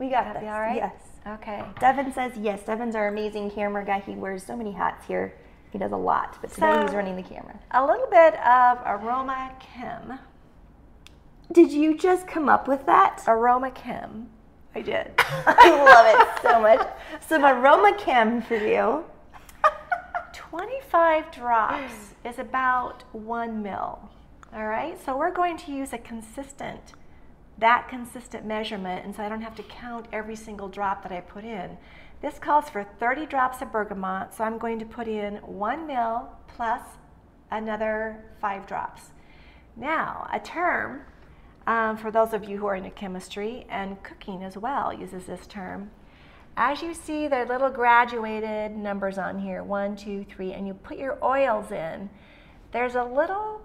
we 0.00 0.08
got 0.08 0.32
this. 0.32 0.42
be 0.42 0.48
all 0.48 0.60
right? 0.60 0.76
Yes. 0.76 0.94
Okay. 1.26 1.62
Devin 1.78 2.12
says 2.14 2.32
yes. 2.38 2.62
Devin's 2.62 2.94
our 2.94 3.08
amazing 3.08 3.50
camera 3.50 3.84
guy. 3.84 4.00
He 4.00 4.12
wears 4.12 4.42
so 4.42 4.56
many 4.56 4.72
hats 4.72 5.06
here. 5.06 5.34
He 5.72 5.78
does 5.78 5.92
a 5.92 5.96
lot, 5.96 6.36
but 6.42 6.52
today 6.52 6.70
So- 6.70 6.82
he's 6.82 6.94
running 6.94 7.16
the 7.16 7.22
camera. 7.22 7.58
A 7.70 7.84
little 7.84 8.06
bit 8.10 8.34
of 8.46 8.78
aroma 8.84 9.52
chem. 9.58 10.18
Did 11.50 11.72
you 11.72 11.96
just 11.96 12.26
come 12.28 12.48
up 12.48 12.68
with 12.68 12.84
that? 12.86 13.24
Aroma 13.26 13.70
chem. 13.70 14.28
I 14.74 14.82
did. 14.82 15.12
I 15.18 15.70
love 15.70 16.06
it 16.06 16.42
so 16.42 16.60
much. 16.60 16.86
Some 17.26 17.44
aroma 17.44 17.94
chem 17.98 18.42
for 18.42 18.56
you. 18.56 19.04
25 20.34 21.30
drops 21.30 22.14
is 22.24 22.38
about 22.38 23.04
one 23.12 23.62
mil. 23.62 23.98
All 24.54 24.66
right, 24.66 25.02
so 25.02 25.16
we're 25.16 25.30
going 25.32 25.56
to 25.58 25.72
use 25.72 25.94
a 25.94 25.98
consistent, 25.98 26.92
that 27.56 27.88
consistent 27.88 28.44
measurement, 28.44 29.06
and 29.06 29.14
so 29.16 29.22
I 29.22 29.30
don't 29.30 29.40
have 29.40 29.54
to 29.56 29.62
count 29.62 30.06
every 30.12 30.36
single 30.36 30.68
drop 30.68 31.02
that 31.02 31.12
I 31.12 31.20
put 31.20 31.44
in. 31.44 31.78
This 32.22 32.38
calls 32.38 32.70
for 32.70 32.84
30 32.84 33.26
drops 33.26 33.60
of 33.62 33.72
bergamot, 33.72 34.32
so 34.32 34.44
I'm 34.44 34.56
going 34.56 34.78
to 34.78 34.84
put 34.84 35.08
in 35.08 35.38
one 35.38 35.88
mil 35.88 36.28
plus 36.46 36.80
another 37.50 38.24
five 38.40 38.64
drops. 38.64 39.10
Now, 39.76 40.28
a 40.32 40.38
term 40.38 41.02
um, 41.66 41.96
for 41.96 42.12
those 42.12 42.32
of 42.32 42.44
you 42.44 42.58
who 42.58 42.66
are 42.66 42.76
into 42.76 42.90
chemistry 42.90 43.66
and 43.68 44.00
cooking 44.04 44.44
as 44.44 44.56
well 44.56 44.92
uses 44.92 45.26
this 45.26 45.48
term. 45.48 45.90
As 46.56 46.80
you 46.80 46.94
see 46.94 47.26
the 47.26 47.44
little 47.44 47.70
graduated 47.70 48.76
numbers 48.76 49.18
on 49.18 49.40
here, 49.40 49.64
one, 49.64 49.96
two, 49.96 50.24
three, 50.24 50.52
and 50.52 50.64
you 50.64 50.74
put 50.74 50.98
your 50.98 51.18
oils 51.24 51.72
in, 51.72 52.08
there's 52.70 52.94
a 52.94 53.02
little 53.02 53.62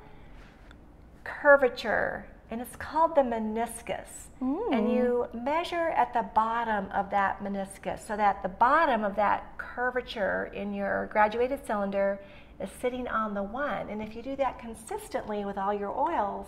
curvature, 1.23 2.25
and 2.49 2.61
it's 2.61 2.75
called 2.75 3.15
the 3.15 3.21
meniscus. 3.21 4.07
And 4.39 4.87
mm. 4.87 4.93
you 4.93 5.27
measure 5.33 5.89
at 5.89 6.13
the 6.13 6.25
bottom 6.35 6.89
of 6.91 7.09
that 7.09 7.43
meniscus 7.43 8.05
so 8.05 8.15
that 8.15 8.43
the 8.43 8.49
bottom 8.49 9.03
of 9.03 9.15
that 9.15 9.57
curvature 9.57 10.51
in 10.53 10.73
your 10.73 11.09
graduated 11.11 11.65
cylinder 11.65 12.19
is 12.61 12.69
sitting 12.81 13.07
on 13.07 13.33
the 13.33 13.43
one. 13.43 13.89
And 13.89 14.01
if 14.01 14.15
you 14.15 14.21
do 14.21 14.35
that 14.37 14.59
consistently 14.59 15.43
with 15.43 15.57
all 15.57 15.73
your 15.73 15.91
oils, 15.97 16.47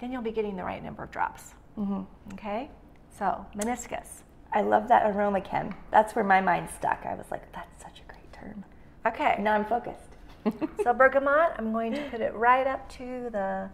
then 0.00 0.12
you'll 0.12 0.22
be 0.22 0.32
getting 0.32 0.56
the 0.56 0.64
right 0.64 0.82
number 0.82 1.04
of 1.04 1.10
drops. 1.10 1.54
Mm-hmm. 1.78 2.02
Okay? 2.34 2.70
So, 3.18 3.46
meniscus. 3.56 4.22
I 4.52 4.62
love 4.62 4.88
that 4.88 5.10
aroma 5.10 5.40
chem. 5.40 5.74
That's 5.90 6.14
where 6.14 6.24
my 6.24 6.40
mind 6.40 6.68
stuck. 6.76 7.04
I 7.04 7.14
was 7.14 7.26
like, 7.30 7.52
that's 7.52 7.82
such 7.82 8.00
a 8.00 8.12
great 8.12 8.32
term. 8.32 8.64
Okay. 9.06 9.36
Now 9.40 9.54
I'm 9.54 9.64
focused. 9.64 10.00
So 10.82 10.94
bergamot, 10.94 11.52
I'm 11.58 11.72
going 11.72 11.92
to 11.92 12.00
put 12.10 12.22
it 12.22 12.32
right 12.32 12.66
up 12.66 12.88
to 12.92 13.28
the, 13.30 13.68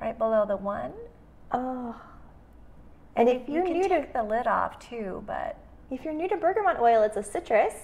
right 0.00 0.16
below 0.16 0.44
the 0.46 0.56
one. 0.56 0.92
oh. 1.52 2.00
And 3.16 3.28
if 3.28 3.48
You 3.48 3.54
you're 3.54 3.64
can 3.64 3.72
new 3.74 3.88
to 3.88 4.06
the 4.12 4.24
lid 4.24 4.48
off 4.48 4.78
too, 4.80 5.22
but 5.24 5.56
if 5.90 6.04
you're 6.04 6.12
new 6.14 6.28
to 6.28 6.36
bergamot 6.36 6.80
oil, 6.80 7.02
it's 7.02 7.16
a 7.16 7.22
citrus. 7.22 7.74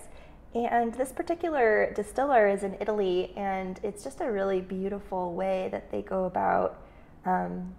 And 0.55 0.93
this 0.95 1.13
particular 1.13 1.93
distiller 1.95 2.49
is 2.49 2.65
in 2.65 2.77
Italy, 2.81 3.33
and 3.37 3.79
it's 3.85 4.03
just 4.03 4.21
a 4.21 4.29
really 4.31 4.61
beautiful 4.61 5.33
way 5.35 5.69
that 5.71 5.93
they 5.93 6.03
go 6.03 6.25
about 6.25 6.83
um, 7.25 7.73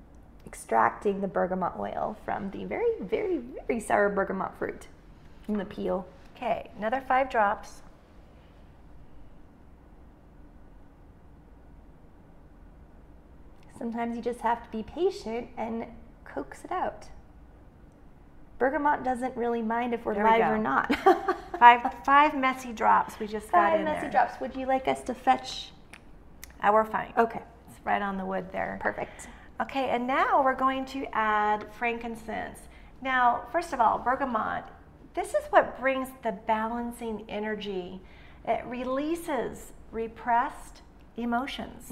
extracting 0.47 1.19
the 1.19 1.27
bergamot 1.27 1.73
oil 1.77 2.15
from 2.23 2.49
the 2.51 2.63
very, 2.63 2.91
very, 3.01 3.41
very 3.67 3.81
sour 3.81 4.07
bergamot 4.07 4.57
fruit 4.57 4.87
from 5.45 5.57
the 5.57 5.65
peel. 5.65 6.07
okay, 6.37 6.69
another 6.77 7.03
five 7.05 7.29
drops. 7.29 7.81
Sometimes 13.81 14.15
you 14.15 14.21
just 14.21 14.41
have 14.41 14.61
to 14.63 14.69
be 14.69 14.83
patient 14.83 15.47
and 15.57 15.87
coax 16.23 16.63
it 16.63 16.71
out. 16.71 17.07
Bergamot 18.59 19.03
doesn't 19.03 19.35
really 19.35 19.63
mind 19.63 19.95
if 19.95 20.05
we're 20.05 20.13
There 20.13 20.23
live 20.23 20.39
go. 20.41 20.49
or 20.49 20.57
not. 20.59 20.95
Five, 21.59 21.91
five 22.05 22.35
messy 22.37 22.73
drops 22.73 23.19
we 23.19 23.25
just 23.25 23.51
got 23.51 23.71
Five 23.71 23.79
in 23.79 23.85
messy 23.85 24.01
there. 24.01 24.11
drops. 24.11 24.39
Would 24.39 24.55
you 24.55 24.67
like 24.67 24.87
us 24.87 25.01
to 25.05 25.15
fetch? 25.15 25.71
Uh, 26.61 26.69
we're 26.71 26.85
fine. 26.85 27.11
Okay, 27.17 27.41
It's 27.71 27.83
right 27.83 28.03
on 28.03 28.17
the 28.17 28.25
wood 28.25 28.51
there. 28.51 28.77
perfect. 28.81 29.27
Okay, 29.59 29.89
and 29.89 30.05
now 30.05 30.43
we're 30.43 30.53
going 30.53 30.85
to 30.85 31.05
add 31.13 31.65
frankincense. 31.73 32.59
Now, 33.01 33.45
first 33.51 33.73
of 33.73 33.79
all, 33.79 33.97
bergamot, 33.97 34.63
this 35.15 35.29
is 35.29 35.43
what 35.49 35.79
brings 35.79 36.07
the 36.21 36.33
balancing 36.33 37.25
energy. 37.29 37.99
It 38.47 38.63
releases 38.67 39.71
repressed 39.91 40.83
emotions. 41.17 41.91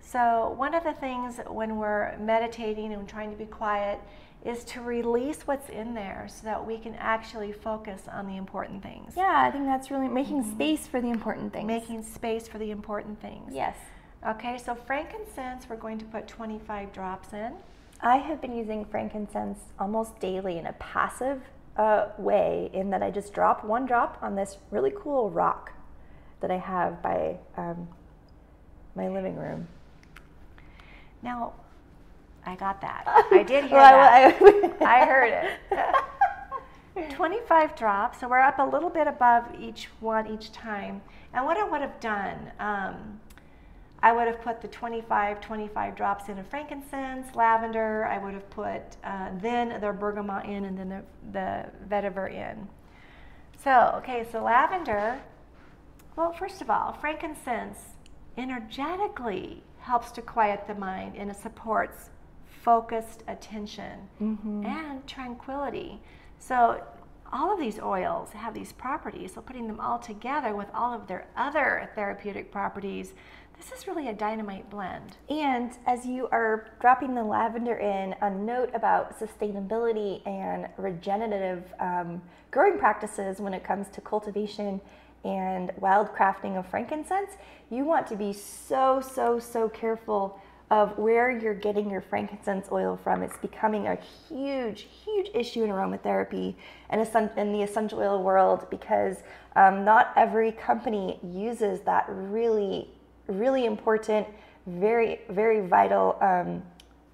So, 0.00 0.54
one 0.56 0.74
of 0.74 0.84
the 0.84 0.94
things 0.94 1.38
when 1.48 1.76
we're 1.76 2.16
meditating 2.18 2.92
and 2.92 3.08
trying 3.08 3.30
to 3.30 3.36
be 3.36 3.44
quiet 3.44 4.00
is 4.44 4.64
to 4.64 4.80
release 4.80 5.46
what's 5.46 5.68
in 5.68 5.94
there 5.94 6.26
so 6.28 6.44
that 6.44 6.64
we 6.64 6.78
can 6.78 6.94
actually 6.94 7.52
focus 7.52 8.02
on 8.10 8.26
the 8.26 8.36
important 8.36 8.82
things. 8.82 9.14
Yeah, 9.16 9.42
I 9.46 9.50
think 9.50 9.64
that's 9.64 9.90
really 9.90 10.08
making 10.08 10.44
space 10.50 10.86
for 10.86 11.00
the 11.00 11.10
important 11.10 11.52
things. 11.52 11.66
Making 11.66 12.02
space 12.02 12.46
for 12.48 12.58
the 12.58 12.70
important 12.70 13.20
things. 13.20 13.52
yes. 13.52 13.76
Okay, 14.26 14.58
so 14.58 14.74
frankincense, 14.74 15.68
we're 15.68 15.76
going 15.76 15.96
to 15.98 16.04
put 16.06 16.26
25 16.26 16.92
drops 16.92 17.32
in. 17.32 17.52
I 18.00 18.16
have 18.16 18.40
been 18.40 18.56
using 18.56 18.84
frankincense 18.84 19.60
almost 19.78 20.18
daily 20.18 20.58
in 20.58 20.66
a 20.66 20.72
passive 20.74 21.40
uh, 21.76 22.08
way, 22.18 22.68
in 22.72 22.90
that 22.90 23.00
I 23.00 23.12
just 23.12 23.32
drop 23.32 23.64
one 23.64 23.86
drop 23.86 24.18
on 24.20 24.34
this 24.34 24.58
really 24.72 24.92
cool 24.96 25.30
rock 25.30 25.72
that 26.40 26.50
I 26.50 26.58
have 26.58 27.00
by 27.00 27.36
um, 27.56 27.86
my 28.98 29.08
living 29.08 29.36
room. 29.36 29.66
Now, 31.22 31.54
I 32.44 32.54
got 32.56 32.80
that. 32.82 33.04
I 33.32 33.42
did 33.42 33.64
hear 33.64 33.78
Well, 33.78 33.92
that. 33.92 34.36
I- 34.82 35.02
I 35.02 35.06
heard 35.06 35.32
it. 35.32 37.10
25 37.14 37.76
drops, 37.76 38.18
so 38.20 38.28
we're 38.28 38.40
up 38.40 38.58
a 38.58 38.62
little 38.64 38.90
bit 38.90 39.06
above 39.06 39.44
each 39.60 39.88
one 40.00 40.26
each 40.26 40.50
time. 40.52 41.00
And 41.32 41.44
what 41.44 41.56
I 41.56 41.62
would 41.64 41.80
have 41.80 42.00
done, 42.00 42.50
um, 42.58 43.20
I 44.02 44.12
would 44.12 44.26
have 44.26 44.40
put 44.42 44.60
the 44.60 44.66
25, 44.68 45.40
25 45.40 45.94
drops 45.94 46.28
in 46.28 46.38
of 46.38 46.46
frankincense, 46.48 47.34
lavender. 47.36 48.06
I 48.06 48.18
would 48.18 48.34
have 48.34 48.50
put 48.50 48.82
uh, 49.04 49.28
then 49.40 49.80
the 49.80 49.92
bergamot 49.92 50.46
in 50.46 50.64
and 50.64 50.76
then 50.76 50.88
the, 50.88 51.02
the 51.32 51.64
vetiver 51.88 52.32
in. 52.32 52.66
So, 53.62 53.92
okay, 53.98 54.26
so 54.32 54.42
lavender, 54.42 55.20
well, 56.16 56.32
first 56.32 56.60
of 56.62 56.70
all, 56.70 56.94
frankincense 57.00 57.78
energetically 58.38 59.62
helps 59.80 60.10
to 60.12 60.22
quiet 60.22 60.66
the 60.66 60.74
mind 60.74 61.16
and 61.16 61.30
it 61.30 61.36
supports 61.36 62.10
focused 62.62 63.24
attention 63.28 64.08
and 64.66 65.06
tranquility. 65.06 66.00
So, 66.38 66.82
all 67.30 67.52
of 67.52 67.60
these 67.60 67.78
oils 67.78 68.30
have 68.32 68.54
these 68.54 68.72
properties. 68.72 69.34
So, 69.34 69.42
putting 69.42 69.66
them 69.66 69.80
all 69.80 69.98
together 69.98 70.54
with 70.54 70.68
all 70.72 70.94
of 70.94 71.06
their 71.08 71.26
other 71.36 71.90
therapeutic 71.94 72.50
properties, 72.50 73.12
this 73.58 73.72
is 73.72 73.88
really 73.88 74.08
a 74.08 74.12
dynamite 74.14 74.70
blend. 74.70 75.16
And 75.28 75.72
as 75.86 76.06
you 76.06 76.28
are 76.30 76.68
dropping 76.80 77.14
the 77.14 77.24
lavender 77.24 77.74
in, 77.74 78.14
a 78.20 78.30
note 78.30 78.70
about 78.72 79.18
sustainability 79.18 80.26
and 80.26 80.68
regenerative 80.76 81.64
um, 81.80 82.22
growing 82.50 82.78
practices 82.78 83.40
when 83.40 83.52
it 83.52 83.64
comes 83.64 83.88
to 83.88 84.00
cultivation 84.00 84.80
and 85.24 85.72
wild 85.78 86.08
crafting 86.14 86.58
of 86.58 86.66
frankincense, 86.66 87.32
you 87.70 87.84
want 87.84 88.06
to 88.08 88.16
be 88.16 88.32
so, 88.32 89.00
so, 89.00 89.38
so 89.38 89.68
careful 89.68 90.40
of 90.70 90.96
where 90.98 91.30
you're 91.30 91.54
getting 91.54 91.90
your 91.90 92.02
frankincense 92.02 92.68
oil 92.70 92.98
from. 93.02 93.22
It's 93.22 93.38
becoming 93.38 93.86
a 93.86 93.96
huge, 94.28 94.86
huge 95.04 95.30
issue 95.34 95.64
in 95.64 95.70
aromatherapy 95.70 96.54
and 96.90 97.00
in 97.36 97.52
the 97.52 97.62
essential 97.62 98.00
oil 98.00 98.22
world 98.22 98.66
because 98.70 99.18
um, 99.56 99.84
not 99.84 100.12
every 100.14 100.52
company 100.52 101.18
uses 101.22 101.80
that 101.80 102.04
really 102.08 102.88
really 103.28 103.66
important, 103.66 104.26
very, 104.66 105.20
very 105.28 105.66
vital 105.66 106.18
um, 106.20 106.62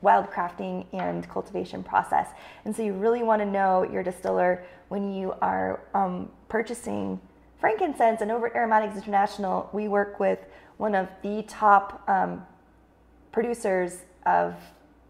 wild 0.01 0.31
crafting 0.31 0.87
and 0.93 1.29
cultivation 1.29 1.83
process. 1.83 2.29
And 2.65 2.75
so 2.75 2.83
you 2.83 2.93
really 2.93 3.23
want 3.23 3.41
to 3.41 3.47
know 3.47 3.85
your 3.91 4.03
distiller 4.03 4.65
when 4.89 5.13
you 5.13 5.33
are 5.41 5.81
um, 5.95 6.31
purchasing 6.49 7.21
frankincense. 7.65 8.21
And 8.21 8.31
over 8.31 8.49
at 8.49 8.55
Aromatics 8.55 8.95
International, 8.95 9.71
we 9.73 9.89
work 9.89 10.21
with 10.21 10.39
one 10.77 10.95
of 10.95 11.09
the 11.23 11.43
top 11.49 12.03
um, 12.09 12.45
producers 13.33 14.01
of 14.27 14.55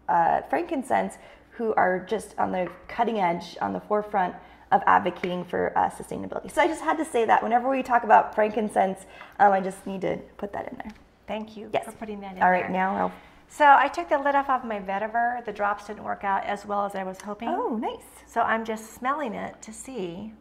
uh, 0.07 0.41
frankincense 0.43 1.17
who 1.51 1.73
are 1.73 1.99
just 1.99 2.33
on 2.37 2.53
the 2.53 2.69
cutting 2.87 3.19
edge, 3.19 3.57
on 3.59 3.73
the 3.73 3.79
forefront 3.81 4.33
of 4.71 4.81
advocating 4.87 5.43
for 5.43 5.77
uh, 5.77 5.89
sustainability. 5.89 6.49
So 6.49 6.61
I 6.61 6.67
just 6.67 6.81
had 6.81 6.97
to 6.97 7.03
say 7.03 7.25
that 7.25 7.43
whenever 7.43 7.69
we 7.69 7.83
talk 7.83 8.05
about 8.05 8.33
frankincense, 8.33 8.99
um, 9.39 9.51
I 9.51 9.59
just 9.59 9.85
need 9.85 9.99
to 10.01 10.17
put 10.37 10.53
that 10.53 10.69
in 10.71 10.77
there. 10.77 10.93
Thank 11.27 11.57
you 11.57 11.69
Yes. 11.73 11.83
for 11.85 11.91
putting 11.93 12.21
that 12.21 12.37
in 12.37 12.41
All 12.43 12.51
right, 12.51 12.63
there. 12.63 12.71
now 12.71 12.95
I'll. 12.95 13.11
So 13.49 13.65
I 13.65 13.89
took 13.89 14.07
the 14.07 14.17
lid 14.17 14.35
off 14.35 14.49
of 14.49 14.63
my 14.63 14.79
vetiver. 14.79 15.43
The 15.43 15.51
drops 15.51 15.87
didn't 15.87 16.03
work 16.05 16.23
out 16.23 16.45
as 16.45 16.65
well 16.65 16.85
as 16.85 16.95
I 16.95 17.03
was 17.03 17.19
hoping. 17.19 17.49
Oh, 17.49 17.75
nice. 17.75 18.05
So 18.27 18.41
I'm 18.41 18.63
just 18.63 18.93
smelling 18.93 19.33
it 19.33 19.61
to 19.61 19.73
see. 19.73 20.31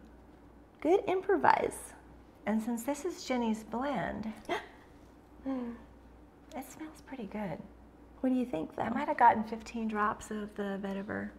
Good 0.80 1.00
improvise. 1.08 1.93
And 2.46 2.62
since 2.62 2.82
this 2.82 3.04
is 3.04 3.24
Jenny's 3.24 3.62
blend, 3.64 4.32
hmm, 5.44 5.70
it 6.56 6.70
smells 6.70 7.02
pretty 7.06 7.26
good. 7.26 7.58
What 8.20 8.30
do 8.30 8.36
you 8.36 8.46
think, 8.46 8.70
I 8.78 8.88
might 8.88 9.08
have 9.08 9.18
gotten 9.18 9.44
15 9.44 9.88
drops 9.88 10.30
of 10.30 10.54
the 10.56 10.78
vetiver. 10.82 11.30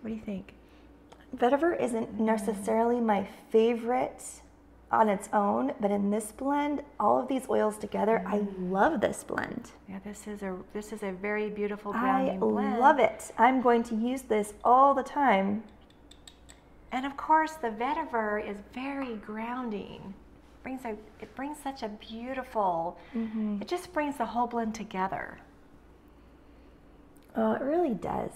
What 0.00 0.10
do 0.10 0.14
you 0.14 0.20
think? 0.20 0.54
Vetiver 1.36 1.78
isn't 1.80 2.18
necessarily 2.20 3.00
my 3.00 3.26
favorite 3.50 4.22
on 4.90 5.08
its 5.08 5.28
own, 5.32 5.72
but 5.80 5.90
in 5.90 6.10
this 6.10 6.32
blend, 6.32 6.82
all 7.00 7.20
of 7.20 7.28
these 7.28 7.48
oils 7.50 7.76
together, 7.76 8.22
I 8.26 8.38
mm. 8.38 8.70
love 8.70 9.00
this 9.00 9.24
blend. 9.24 9.72
Yeah, 9.88 9.98
this 10.04 10.26
is 10.28 10.42
a 10.42 10.56
this 10.72 10.92
is 10.92 11.02
a 11.02 11.10
very 11.10 11.50
beautiful 11.50 11.92
blend. 11.92 12.30
I 12.30 12.36
love 12.38 12.98
it. 12.98 13.32
I'm 13.36 13.60
going 13.60 13.82
to 13.84 13.96
use 13.96 14.22
this 14.22 14.54
all 14.64 14.94
the 14.94 15.02
time. 15.02 15.64
And 16.96 17.04
of 17.04 17.14
course, 17.18 17.52
the 17.52 17.68
vetiver 17.68 18.42
is 18.42 18.56
very 18.72 19.16
grounding. 19.16 20.14
Brings 20.62 20.82
a 20.86 20.96
it 21.20 21.36
brings 21.36 21.58
such 21.62 21.82
a 21.82 21.88
beautiful. 21.88 22.96
Mm-hmm. 23.14 23.60
It 23.60 23.68
just 23.68 23.92
brings 23.92 24.16
the 24.16 24.24
whole 24.24 24.46
blend 24.46 24.74
together. 24.74 25.38
Oh, 27.36 27.52
it 27.52 27.60
really 27.60 27.92
does. 27.92 28.30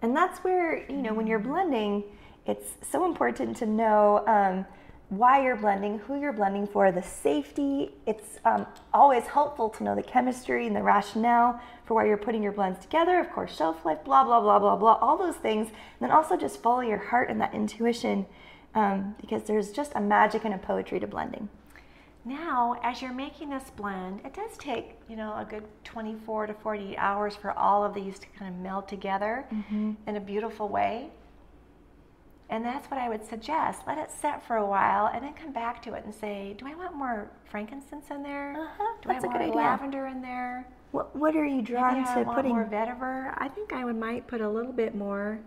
And 0.00 0.16
that's 0.16 0.38
where, 0.44 0.88
you 0.88 0.98
know, 1.02 1.12
when 1.12 1.26
you're 1.26 1.40
blending, 1.40 2.04
it's 2.46 2.76
so 2.88 3.04
important 3.04 3.56
to 3.56 3.66
know 3.66 4.22
um, 4.28 4.64
why 5.08 5.42
you're 5.42 5.56
blending, 5.56 5.98
who 6.00 6.20
you're 6.20 6.32
blending 6.32 6.66
for, 6.66 6.90
the 6.90 7.02
safety. 7.02 7.90
It's 8.06 8.38
um, 8.44 8.66
always 8.92 9.24
helpful 9.24 9.68
to 9.70 9.84
know 9.84 9.94
the 9.94 10.02
chemistry 10.02 10.66
and 10.66 10.74
the 10.74 10.82
rationale 10.82 11.60
for 11.84 11.94
why 11.94 12.06
you're 12.06 12.16
putting 12.16 12.42
your 12.42 12.52
blends 12.52 12.80
together. 12.80 13.18
Of 13.20 13.30
course, 13.30 13.56
shelf 13.56 13.84
life, 13.84 14.02
blah, 14.04 14.24
blah, 14.24 14.40
blah, 14.40 14.58
blah, 14.58 14.76
blah, 14.76 14.94
all 14.94 15.16
those 15.16 15.36
things. 15.36 15.68
And 15.68 15.76
then 16.00 16.10
also 16.10 16.36
just 16.36 16.62
follow 16.62 16.80
your 16.80 16.98
heart 16.98 17.30
and 17.30 17.40
that 17.40 17.54
intuition 17.54 18.26
um, 18.74 19.14
because 19.20 19.44
there's 19.44 19.70
just 19.70 19.92
a 19.94 20.00
magic 20.00 20.44
and 20.44 20.54
a 20.54 20.58
poetry 20.58 20.98
to 21.00 21.06
blending. 21.06 21.48
Now, 22.24 22.76
as 22.82 23.02
you're 23.02 23.12
making 23.12 23.50
this 23.50 23.70
blend, 23.76 24.20
it 24.24 24.32
does 24.32 24.56
take, 24.56 24.96
you 25.08 25.16
know, 25.16 25.36
a 25.36 25.44
good 25.44 25.64
24 25.84 26.46
to 26.46 26.54
48 26.54 26.96
hours 26.96 27.36
for 27.36 27.52
all 27.52 27.84
of 27.84 27.92
these 27.92 28.18
to 28.18 28.26
kind 28.38 28.54
of 28.54 28.60
meld 28.60 28.88
together 28.88 29.44
in 30.06 30.16
a 30.16 30.20
beautiful 30.20 30.70
way. 30.70 31.10
And 32.50 32.64
that's 32.64 32.90
what 32.90 33.00
I 33.00 33.08
would 33.08 33.24
suggest. 33.26 33.82
Let 33.86 33.98
it 33.98 34.10
set 34.10 34.46
for 34.46 34.56
a 34.56 34.66
while 34.66 35.10
and 35.12 35.24
then 35.24 35.32
come 35.32 35.52
back 35.52 35.82
to 35.84 35.94
it 35.94 36.04
and 36.04 36.14
say, 36.14 36.54
do 36.58 36.66
I 36.66 36.74
want 36.74 36.94
more 36.94 37.30
frankincense 37.50 38.10
in 38.10 38.22
there? 38.22 38.54
Uh-huh, 38.58 38.84
Do 39.02 39.08
that's 39.08 39.24
I 39.24 39.26
a 39.26 39.30
want 39.30 39.38
good 39.40 39.46
more 39.48 39.60
idea. 39.62 39.70
lavender 39.70 40.06
in 40.06 40.20
there? 40.20 40.66
What, 40.92 41.16
what 41.16 41.34
are 41.34 41.44
you 41.46 41.56
Maybe 41.56 41.66
drawn 41.72 42.04
I 42.04 42.14
to 42.14 42.22
want 42.22 42.36
putting? 42.36 42.52
more 42.52 42.64
vetiver. 42.66 43.34
I 43.38 43.48
think 43.48 43.72
I 43.72 43.84
would 43.84 43.96
might 43.96 44.26
put 44.26 44.40
a 44.40 44.48
little 44.48 44.72
bit 44.72 44.94
more 44.94 45.40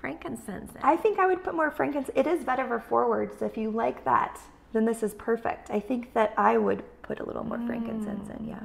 frankincense 0.00 0.70
in. 0.74 0.80
I 0.82 0.96
think 0.96 1.18
I 1.18 1.26
would 1.26 1.42
put 1.42 1.54
more 1.54 1.70
frankincense. 1.70 2.16
It 2.16 2.26
is 2.26 2.44
vetiver 2.44 2.82
forward, 2.82 3.36
so 3.38 3.44
if 3.46 3.56
you 3.56 3.70
like 3.70 4.04
that, 4.04 4.38
then 4.72 4.84
this 4.84 5.02
is 5.02 5.14
perfect. 5.14 5.70
I 5.70 5.80
think 5.80 6.14
that 6.14 6.32
I 6.36 6.56
would 6.56 6.84
put 7.02 7.20
a 7.20 7.24
little 7.24 7.44
more 7.44 7.60
frankincense 7.66 8.28
in, 8.30 8.46
yeah. 8.46 8.60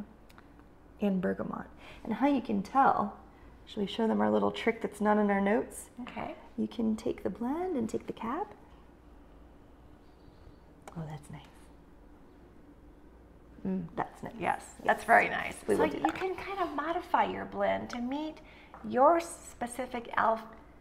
And 1.02 1.20
bergamot. 1.22 1.66
And 2.04 2.14
how 2.14 2.28
you 2.28 2.42
can 2.42 2.62
tell, 2.62 3.18
shall 3.66 3.82
we 3.82 3.88
show 3.88 4.08
them 4.08 4.22
our 4.22 4.32
little 4.32 4.52
trick 4.52 4.82
that's 4.82 5.02
not 5.02 5.18
in 5.18 5.30
our 5.30 5.42
notes? 5.42 5.90
Okay. 6.02 6.36
You 6.58 6.68
can 6.68 6.96
take 6.96 7.24
the 7.24 7.30
blend 7.30 7.76
and 7.76 7.90
take 7.90 8.08
the 8.08 8.14
cap. 8.14 8.54
Oh, 10.98 11.04
that's 11.10 11.30
nice. 11.32 11.42
Mm, 13.66 13.86
that's 13.96 14.22
nice. 14.22 14.34
Yes, 14.40 14.64
that's 14.86 15.04
very 15.06 15.30
nice. 15.30 15.56
we 15.68 15.76
so 15.76 15.84
will 15.84 15.90
do 15.90 15.98
you 15.98 16.12
can 16.12 16.36
kind 16.36 16.60
of 16.60 16.76
modify 16.76 17.26
your 17.26 17.46
blend 17.46 17.90
to 17.92 18.00
meet 18.00 18.36
your 18.88 19.20
specific 19.20 20.14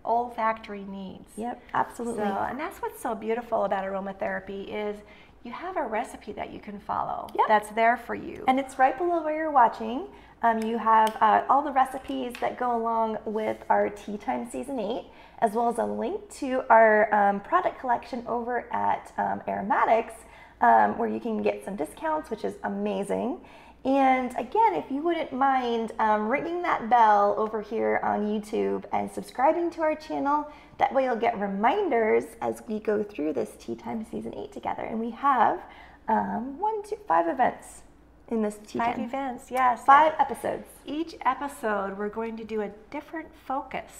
olfactory 0.05 0.85
needs. 0.85 1.31
Yep, 1.37 1.63
absolutely. 1.75 2.25
So, 2.25 2.47
and 2.49 2.59
that's 2.59 2.79
what's 2.83 3.01
so 3.01 3.15
beautiful 3.15 3.65
about 3.65 3.85
aromatherapy 3.85 4.69
is 4.69 4.97
you 5.45 5.53
have 5.53 5.77
a 5.77 5.83
recipe 5.83 6.33
that 6.33 6.53
you 6.53 6.61
can 6.61 6.79
follow. 6.79 7.29
Yep. 7.35 7.47
That's 7.49 7.71
there 7.71 7.97
for 7.97 8.15
you. 8.15 8.45
And 8.47 8.61
it's 8.61 8.79
right 8.79 8.97
below 8.97 9.23
where 9.23 9.37
you're 9.37 9.51
watching. 9.51 10.07
Um, 10.43 10.63
you 10.63 10.79
have 10.79 11.17
uh, 11.21 11.45
all 11.49 11.63
the 11.63 11.73
recipes 11.73 12.33
that 12.41 12.59
go 12.59 12.77
along 12.77 13.19
with 13.25 13.59
our 13.69 13.89
Tea 13.89 14.19
Time 14.19 14.49
Season 14.51 14.79
8, 14.79 15.05
as 15.39 15.53
well 15.53 15.69
as 15.69 15.79
a 15.79 15.85
link 15.85 16.29
to 16.39 16.65
our 16.69 17.13
um, 17.15 17.41
product 17.41 17.81
collection 17.81 18.25
over 18.27 18.73
at 18.73 19.13
um, 19.19 19.41
Aromatics, 19.47 20.15
um, 20.61 20.99
where 20.99 21.09
you 21.09 21.21
can 21.21 21.43
get 21.43 21.65
some 21.65 21.77
discounts, 21.77 22.31
which 22.31 22.45
is 22.45 22.55
amazing. 22.65 23.41
And 23.85 24.31
again, 24.39 24.75
if 24.75 24.91
you 24.91 25.03
wouldn't 25.03 25.33
mind 25.33 25.93
um, 25.99 26.29
ringing 26.29 26.63
that 26.63 26.89
bell 26.89 27.35
over 27.37 27.63
here 27.63 27.99
on 28.05 28.27
YouTube 28.27 28.85
and 28.93 29.11
subscribing 29.11 29.71
to 29.73 29.83
our 29.83 29.97
channel, 29.97 30.49
that 30.83 30.93
way 30.93 31.05
you'll 31.05 31.15
get 31.15 31.39
reminders 31.39 32.25
as 32.41 32.61
we 32.67 32.81
go 32.81 33.05
through 33.05 33.33
this 33.33 33.51
Tea 33.61 33.77
Time 33.77 34.05
Season 34.11 34.35
8 34.37 34.51
together. 34.51 34.83
And 34.83 34.99
we 34.99 35.11
have 35.13 35.61
um, 36.09 36.59
one, 36.59 36.83
two, 36.83 36.97
five 37.07 37.29
events 37.29 37.83
in 38.29 38.43
this 38.43 38.59
Tea 38.67 38.81
Five 38.81 38.97
Time. 38.97 39.05
events, 39.05 39.49
yes. 39.49 39.85
Five 39.85 40.15
episodes. 40.19 40.67
Each 40.85 41.15
episode, 41.25 41.97
we're 41.97 42.09
going 42.09 42.37
to 42.37 42.43
do 42.43 42.63
a 42.63 42.71
different 42.91 43.29
focus. 43.47 43.93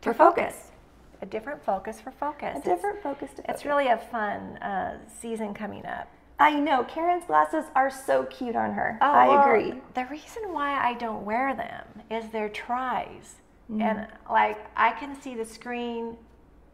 For 0.00 0.12
To 0.12 0.16
focus. 0.18 0.70
A 1.22 1.26
different 1.26 1.64
focus 1.64 2.00
for 2.00 2.12
focus. 2.12 2.54
A 2.54 2.58
It's- 2.58 2.64
different 2.76 3.02
focus 3.02 3.30
to 3.34 3.50
It's 3.50 3.64
really 3.64 3.88
a 3.88 3.98
fun 3.98 4.58
uh, 4.58 4.98
season 5.20 5.54
coming 5.54 5.84
up. 5.86 6.06
I 6.38 6.54
know. 6.60 6.84
Karen's 6.84 7.24
glasses 7.24 7.64
are 7.74 7.90
so 7.90 8.22
cute 8.26 8.54
on 8.54 8.74
her. 8.74 8.96
Oh, 9.02 9.06
I 9.10 9.26
well, 9.26 9.42
agree. 9.42 9.80
The 9.94 10.04
reason 10.08 10.52
why 10.52 10.78
I 10.88 10.94
don't 10.94 11.24
wear 11.24 11.52
them 11.52 11.84
is 12.08 12.30
they're 12.30 12.48
tries. 12.48 13.40
Mm-hmm. 13.70 13.82
And 13.82 14.06
like 14.30 14.58
I 14.76 14.92
can 14.92 15.20
see 15.20 15.34
the 15.34 15.44
screen 15.44 16.16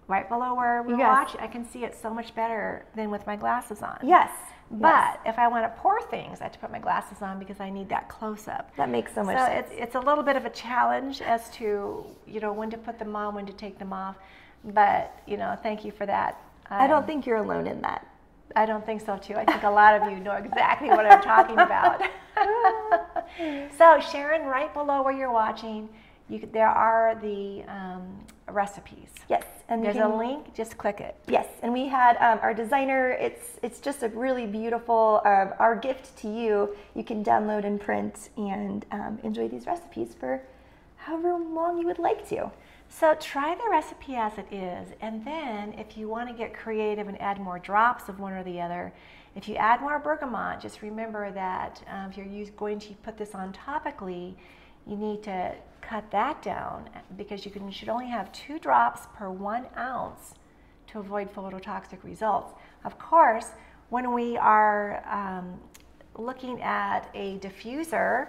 right 0.06 0.28
below 0.28 0.54
where 0.54 0.82
we 0.82 0.96
Yes. 0.96 1.32
watch. 1.32 1.36
I 1.40 1.46
can 1.46 1.64
see 1.64 1.84
it 1.84 1.94
so 2.00 2.12
much 2.12 2.34
better 2.34 2.84
than 2.94 3.10
with 3.10 3.26
my 3.26 3.36
glasses 3.36 3.82
on. 3.82 3.98
Yes. 4.02 4.30
But 4.70 5.20
if 5.26 5.38
I 5.38 5.46
want 5.48 5.64
to 5.64 5.80
pour 5.80 6.00
things, 6.02 6.40
I 6.40 6.44
have 6.44 6.52
to 6.52 6.58
put 6.58 6.72
my 6.72 6.78
glasses 6.78 7.20
on 7.22 7.38
because 7.38 7.60
I 7.60 7.68
need 7.70 7.88
that 7.90 8.08
close 8.08 8.48
up. 8.48 8.74
That 8.76 8.88
makes 8.88 9.14
so 9.14 9.22
much 9.22 9.36
so 9.38 9.44
sense. 9.44 9.68
it's 9.70 9.80
it's 9.82 9.94
a 9.94 10.00
little 10.00 10.24
bit 10.24 10.36
of 10.36 10.46
a 10.46 10.50
challenge 10.50 11.20
as 11.20 11.50
to 11.50 12.04
you 12.26 12.40
know 12.40 12.52
when 12.52 12.70
to 12.70 12.78
put 12.78 12.98
them 12.98 13.14
on, 13.14 13.34
when 13.34 13.46
to 13.46 13.52
take 13.52 13.78
them 13.78 13.92
off. 13.92 14.16
But 14.64 15.20
you 15.26 15.36
know, 15.36 15.56
thank 15.62 15.84
you 15.84 15.92
for 15.92 16.06
that. 16.06 16.40
I 16.70 16.86
don't 16.86 16.98
Um, 17.02 17.06
think 17.06 17.26
you're 17.26 17.36
alone 17.36 17.66
in 17.66 17.82
that. 17.82 18.06
I 18.56 18.66
don't 18.66 18.84
think 18.86 19.00
so 19.02 19.16
too. 19.18 19.34
I 19.34 19.44
think 19.44 19.62
a 19.64 19.70
lot 19.70 20.00
of 20.00 20.10
you 20.10 20.18
know 20.18 20.32
exactly 20.32 20.88
what 20.88 21.04
I'm 21.06 21.22
talking 21.22 21.58
about. 21.58 22.00
so 23.78 24.00
Sharon, 24.00 24.46
right 24.46 24.72
below 24.72 25.02
where 25.02 25.12
you're 25.14 25.32
watching, 25.32 25.88
could, 26.30 26.52
there 26.52 26.68
are 26.68 27.14
the 27.20 27.62
um, 27.68 28.24
recipes. 28.48 29.08
Yes. 29.28 29.44
And 29.68 29.82
There's 29.84 29.96
can- 29.96 30.10
a 30.10 30.16
link. 30.16 30.54
Just 30.54 30.76
click 30.78 31.00
it. 31.00 31.16
Yes, 31.26 31.46
and 31.62 31.72
we 31.72 31.88
had 31.88 32.16
um, 32.16 32.38
our 32.42 32.52
designer. 32.52 33.12
It's 33.12 33.58
it's 33.62 33.80
just 33.80 34.02
a 34.02 34.08
really 34.08 34.46
beautiful. 34.46 35.22
Um, 35.24 35.52
our 35.58 35.74
gift 35.76 36.16
to 36.18 36.28
you. 36.28 36.76
You 36.94 37.04
can 37.04 37.24
download 37.24 37.64
and 37.64 37.80
print 37.80 38.30
and 38.36 38.84
um, 38.90 39.18
enjoy 39.22 39.48
these 39.48 39.66
recipes 39.66 40.14
for 40.18 40.42
however 40.96 41.38
long 41.38 41.78
you 41.78 41.86
would 41.86 41.98
like 41.98 42.28
to. 42.28 42.50
So 42.88 43.14
try 43.14 43.54
the 43.54 43.68
recipe 43.70 44.14
as 44.14 44.38
it 44.38 44.46
is, 44.52 44.88
and 45.00 45.24
then 45.24 45.72
if 45.78 45.96
you 45.96 46.08
want 46.08 46.28
to 46.28 46.34
get 46.34 46.54
creative 46.54 47.08
and 47.08 47.20
add 47.20 47.40
more 47.40 47.58
drops 47.58 48.08
of 48.08 48.20
one 48.20 48.34
or 48.34 48.44
the 48.44 48.60
other, 48.60 48.92
if 49.34 49.48
you 49.48 49.56
add 49.56 49.80
more 49.80 49.98
bergamot, 49.98 50.60
just 50.60 50.80
remember 50.80 51.32
that 51.32 51.82
um, 51.90 52.10
if 52.10 52.16
you're 52.16 52.46
going 52.56 52.78
to 52.80 52.92
put 53.02 53.16
this 53.16 53.34
on 53.34 53.52
topically, 53.52 54.34
you 54.86 54.96
need 54.96 55.22
to 55.24 55.54
cut 55.80 56.10
that 56.10 56.42
down 56.42 56.88
because 57.16 57.44
you, 57.44 57.50
can, 57.50 57.66
you 57.66 57.72
should 57.72 57.88
only 57.88 58.08
have 58.08 58.32
two 58.32 58.58
drops 58.58 59.02
per 59.14 59.30
one 59.30 59.66
ounce 59.76 60.34
to 60.88 60.98
avoid 60.98 61.32
phototoxic 61.32 62.02
results. 62.02 62.54
Of 62.84 62.98
course, 62.98 63.48
when 63.90 64.12
we 64.12 64.36
are 64.36 65.04
um, 65.10 65.58
looking 66.16 66.60
at 66.62 67.08
a 67.14 67.38
diffuser 67.38 68.28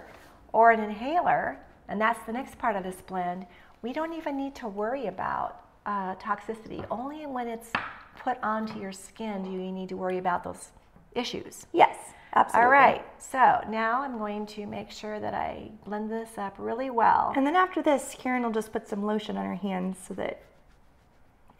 or 0.52 0.70
an 0.70 0.80
inhaler, 0.80 1.58
and 1.88 2.00
that's 2.00 2.24
the 2.26 2.32
next 2.32 2.58
part 2.58 2.76
of 2.76 2.82
this 2.82 2.96
blend, 2.96 3.46
we 3.82 3.92
don't 3.92 4.12
even 4.12 4.36
need 4.36 4.54
to 4.56 4.68
worry 4.68 5.06
about 5.06 5.62
uh, 5.86 6.14
toxicity. 6.16 6.84
Only 6.90 7.26
when 7.26 7.46
it's 7.48 7.70
put 8.18 8.38
onto 8.42 8.80
your 8.80 8.92
skin 8.92 9.44
do 9.44 9.50
you 9.50 9.70
need 9.70 9.88
to 9.90 9.96
worry 9.96 10.18
about 10.18 10.42
those 10.42 10.70
issues. 11.14 11.66
Yes, 11.72 11.96
absolutely. 12.36 12.64
All 12.64 12.70
right, 12.70 13.04
so 13.18 13.60
now 13.68 14.02
I'm 14.02 14.18
going 14.18 14.46
to 14.46 14.66
make 14.66 14.90
sure 14.90 15.18
that 15.20 15.34
I 15.34 15.70
blend 15.84 16.10
this 16.10 16.38
up 16.38 16.54
really 16.58 16.90
well. 16.90 17.32
And 17.36 17.46
then 17.46 17.56
after 17.56 17.82
this, 17.82 18.14
Karen 18.18 18.42
will 18.42 18.52
just 18.52 18.72
put 18.72 18.88
some 18.88 19.04
lotion 19.04 19.36
on 19.36 19.44
her 19.44 19.54
hands 19.54 19.98
so 20.06 20.14
that 20.14 20.40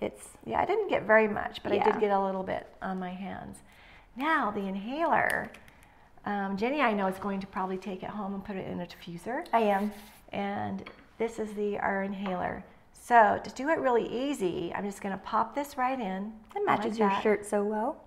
it's 0.01 0.29
Yeah, 0.45 0.61
I 0.61 0.67
didn't 0.67 0.89
get 0.89 1.05
very 1.05 1.29
much, 1.29 1.63
but 1.63 1.73
I 1.73 1.79
did 1.79 1.99
get 2.01 2.11
a 2.11 2.21
little 2.21 2.43
bit 2.43 2.67
on 2.83 2.99
my 2.99 3.11
hands. 3.11 3.59
Now, 4.17 4.51
the 4.51 4.61
inhaler, 4.61 5.51
um, 6.25 6.57
Jenny, 6.57 6.81
I 6.81 6.93
know, 6.93 7.07
is 7.07 7.19
going 7.19 7.41
to 7.41 7.47
probably 7.47 7.77
take 7.79 8.03
it 8.03 8.11
home 8.11 8.35
and 8.35 8.45
put 8.45 8.57
it 8.57 8.67
in 8.67 8.81
a 8.81 8.87
diffuser. 8.87 9.47
I 9.53 9.61
am. 9.61 9.93
And 10.33 10.85
this 11.19 11.39
is 11.39 11.53
the 11.55 11.79
our 11.79 12.03
inhaler. 12.03 12.65
So 12.93 13.41
to 13.43 13.51
do 13.51 13.69
it 13.69 13.79
really 13.79 14.07
easy, 14.09 14.73
I'm 14.75 14.85
just 14.85 15.01
gonna 15.01 15.19
pop 15.19 15.55
this 15.55 15.79
right 15.79 15.99
in. 15.99 16.33
It 16.55 16.65
matches 16.67 16.93
like 16.93 16.99
your 16.99 17.09
that. 17.09 17.23
shirt 17.23 17.47
so 17.47 17.63
well. 17.63 18.03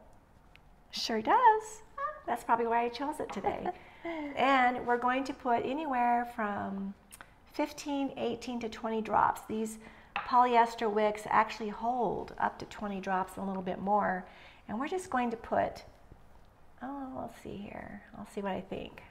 Sure 0.92 1.22
does. 1.22 1.84
That's 2.30 2.44
probably 2.44 2.68
why 2.68 2.84
I 2.86 2.90
chose 2.90 3.20
it 3.20 3.34
today. 3.34 3.68
and 4.36 4.86
we're 4.86 5.00
going 5.00 5.24
to 5.24 5.34
put 5.34 5.66
anywhere 5.66 6.32
from 6.36 6.94
15, 7.54 8.14
18 8.16 8.60
to 8.60 8.70
20 8.70 9.02
drops. 9.02 9.42
These 9.50 9.80
polyester 10.16 10.94
wicks 10.94 11.24
actually 11.28 11.70
hold 11.70 12.36
up 12.38 12.60
to 12.60 12.66
20 12.66 13.02
drops 13.02 13.36
and 13.36 13.46
a 13.46 13.48
little 13.48 13.64
bit 13.64 13.82
more. 13.82 14.28
And 14.68 14.80
we're 14.80 14.88
just 14.88 15.10
going 15.10 15.32
to 15.32 15.38
put, 15.38 15.84
oh, 16.84 17.08
let's 17.20 17.42
see 17.42 17.58
here. 17.58 18.04
I'll 18.16 18.28
see 18.28 18.42
what 18.42 18.52
I 18.52 18.62
think. 18.62 19.02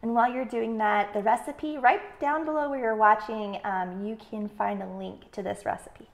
And 0.00 0.14
while 0.14 0.32
you're 0.32 0.46
doing 0.46 0.78
that, 0.78 1.12
the 1.12 1.20
recipe 1.20 1.76
right 1.76 2.18
down 2.20 2.46
below 2.46 2.70
where 2.70 2.80
you're 2.80 2.96
watching, 2.96 3.58
um, 3.64 4.06
you 4.06 4.16
can 4.30 4.48
find 4.48 4.82
a 4.82 4.86
link 4.86 5.30
to 5.32 5.42
this 5.42 5.66
recipe. 5.66 6.08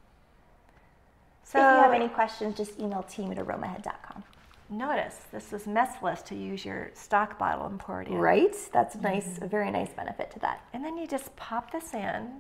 So 1.45 1.59
if 1.61 1.77
you 1.77 1.83
have 1.83 1.93
any 1.93 2.09
questions, 2.09 2.57
just 2.57 2.81
email 2.81 3.05
team 3.05 3.31
at 3.31 3.39
aromahead.com. 3.39 4.25
Notice 4.71 5.17
this 5.33 5.53
is 5.53 5.65
messless 5.65 6.25
to 6.27 6.37
use 6.37 6.65
your 6.65 6.93
stock 6.95 7.39
bottle 7.39 7.67
and 7.67 7.79
pour 7.79 8.03
it 8.03 8.09
in. 8.09 8.15
Right? 8.15 8.55
That's 8.73 8.95
nice, 8.95 9.27
mm-hmm. 9.27 9.45
a 9.45 9.49
very 9.49 9.71
nice 9.73 9.93
benefit 9.93 10.31
to 10.33 10.39
that. 10.41 10.65
And 10.73 10.85
then 10.85 10.97
you 10.97 11.09
just 11.09 11.35
pop 11.35 11.73
this 11.73 11.93
in. 11.93 12.31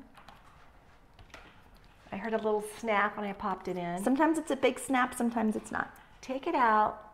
I 2.13 2.17
heard 2.17 2.33
a 2.33 2.37
little 2.37 2.65
snap 2.79 3.17
when 3.17 3.27
I 3.27 3.33
popped 3.33 3.67
it 3.67 3.77
in. 3.77 4.03
Sometimes 4.05 4.39
it's 4.39 4.53
a 4.53 4.57
big 4.57 4.79
snap, 4.79 5.15
sometimes 5.15 5.57
it's 5.57 5.73
not. 5.73 5.93
Take 6.23 6.47
it 6.47 6.55
out. 6.55 7.13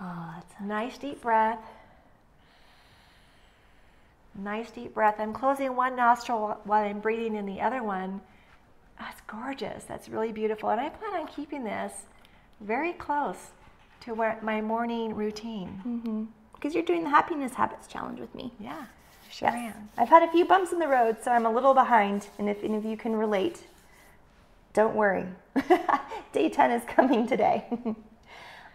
Oh, 0.00 0.34
that's 0.34 0.54
a 0.58 0.64
Nice 0.64 0.98
deep 0.98 1.22
breath. 1.22 1.64
Nice 4.34 4.70
deep 4.72 4.94
breath. 4.94 5.16
I'm 5.20 5.32
closing 5.32 5.76
one 5.76 5.94
nostril 5.94 6.58
while 6.64 6.84
I'm 6.84 6.98
breathing 6.98 7.36
in 7.36 7.46
the 7.46 7.60
other 7.60 7.84
one. 7.84 8.20
That's 8.98 9.20
gorgeous. 9.28 9.84
That's 9.84 10.08
really 10.08 10.32
beautiful. 10.32 10.70
And 10.70 10.80
I 10.80 10.88
plan 10.88 11.20
on 11.20 11.28
keeping 11.28 11.62
this 11.62 11.92
very 12.64 12.92
close 12.92 13.52
to 14.00 14.14
where 14.14 14.38
my 14.42 14.60
morning 14.60 15.14
routine. 15.14 16.28
because 16.54 16.74
you're 16.74 16.82
doing 16.84 17.04
the 17.04 17.10
happiness 17.10 17.54
habits 17.54 17.86
challenge 17.86 18.18
with 18.20 18.34
me. 18.34 18.52
Yeah, 18.58 18.84
sure 19.30 19.48
Yes. 19.50 19.74
am. 19.76 19.88
I've 19.98 20.08
had 20.08 20.22
a 20.22 20.30
few 20.32 20.44
bumps 20.44 20.72
in 20.72 20.78
the 20.78 20.88
road, 20.88 21.18
so 21.22 21.30
I'm 21.30 21.46
a 21.46 21.50
little 21.50 21.74
behind. 21.74 22.28
And 22.38 22.48
if 22.48 22.62
any 22.64 22.76
of 22.76 22.84
you 22.84 22.96
can 22.96 23.14
relate, 23.16 23.64
don't 24.72 24.94
worry. 24.94 25.26
Day 26.32 26.48
10 26.48 26.70
is 26.70 26.82
coming 26.86 27.26
today. 27.26 27.66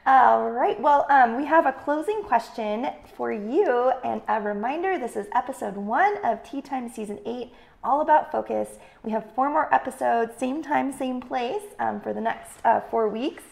All 0.06 0.49
right. 0.52 0.80
Well, 0.80 1.06
um, 1.10 1.36
we 1.38 1.45
have 1.45 1.65
a 1.65 1.73
closing 1.73 2.23
question 2.23 2.88
for 3.15 3.32
you. 3.32 3.91
And 4.04 4.21
a 4.28 4.39
reminder 4.41 4.97
this 4.97 5.15
is 5.15 5.28
episode 5.36 5.75
one 5.75 6.23
of 6.25 6.41
Tea 6.43 6.62
Time 6.62 6.89
Season 6.89 7.19
8, 7.25 7.52
all 7.84 8.02
about 8.02 8.32
focus. 8.32 8.69
We 9.04 9.12
have 9.12 9.25
four 9.36 9.49
more 9.49 9.73
episodes, 9.73 10.32
same 10.38 10.63
time, 10.63 10.91
same 10.91 11.21
place, 11.21 11.62
um, 11.80 12.02
for 12.02 12.13
the 12.13 12.21
next 12.21 12.58
uh, 12.65 12.80
four 12.89 13.08
weeks. 13.10 13.43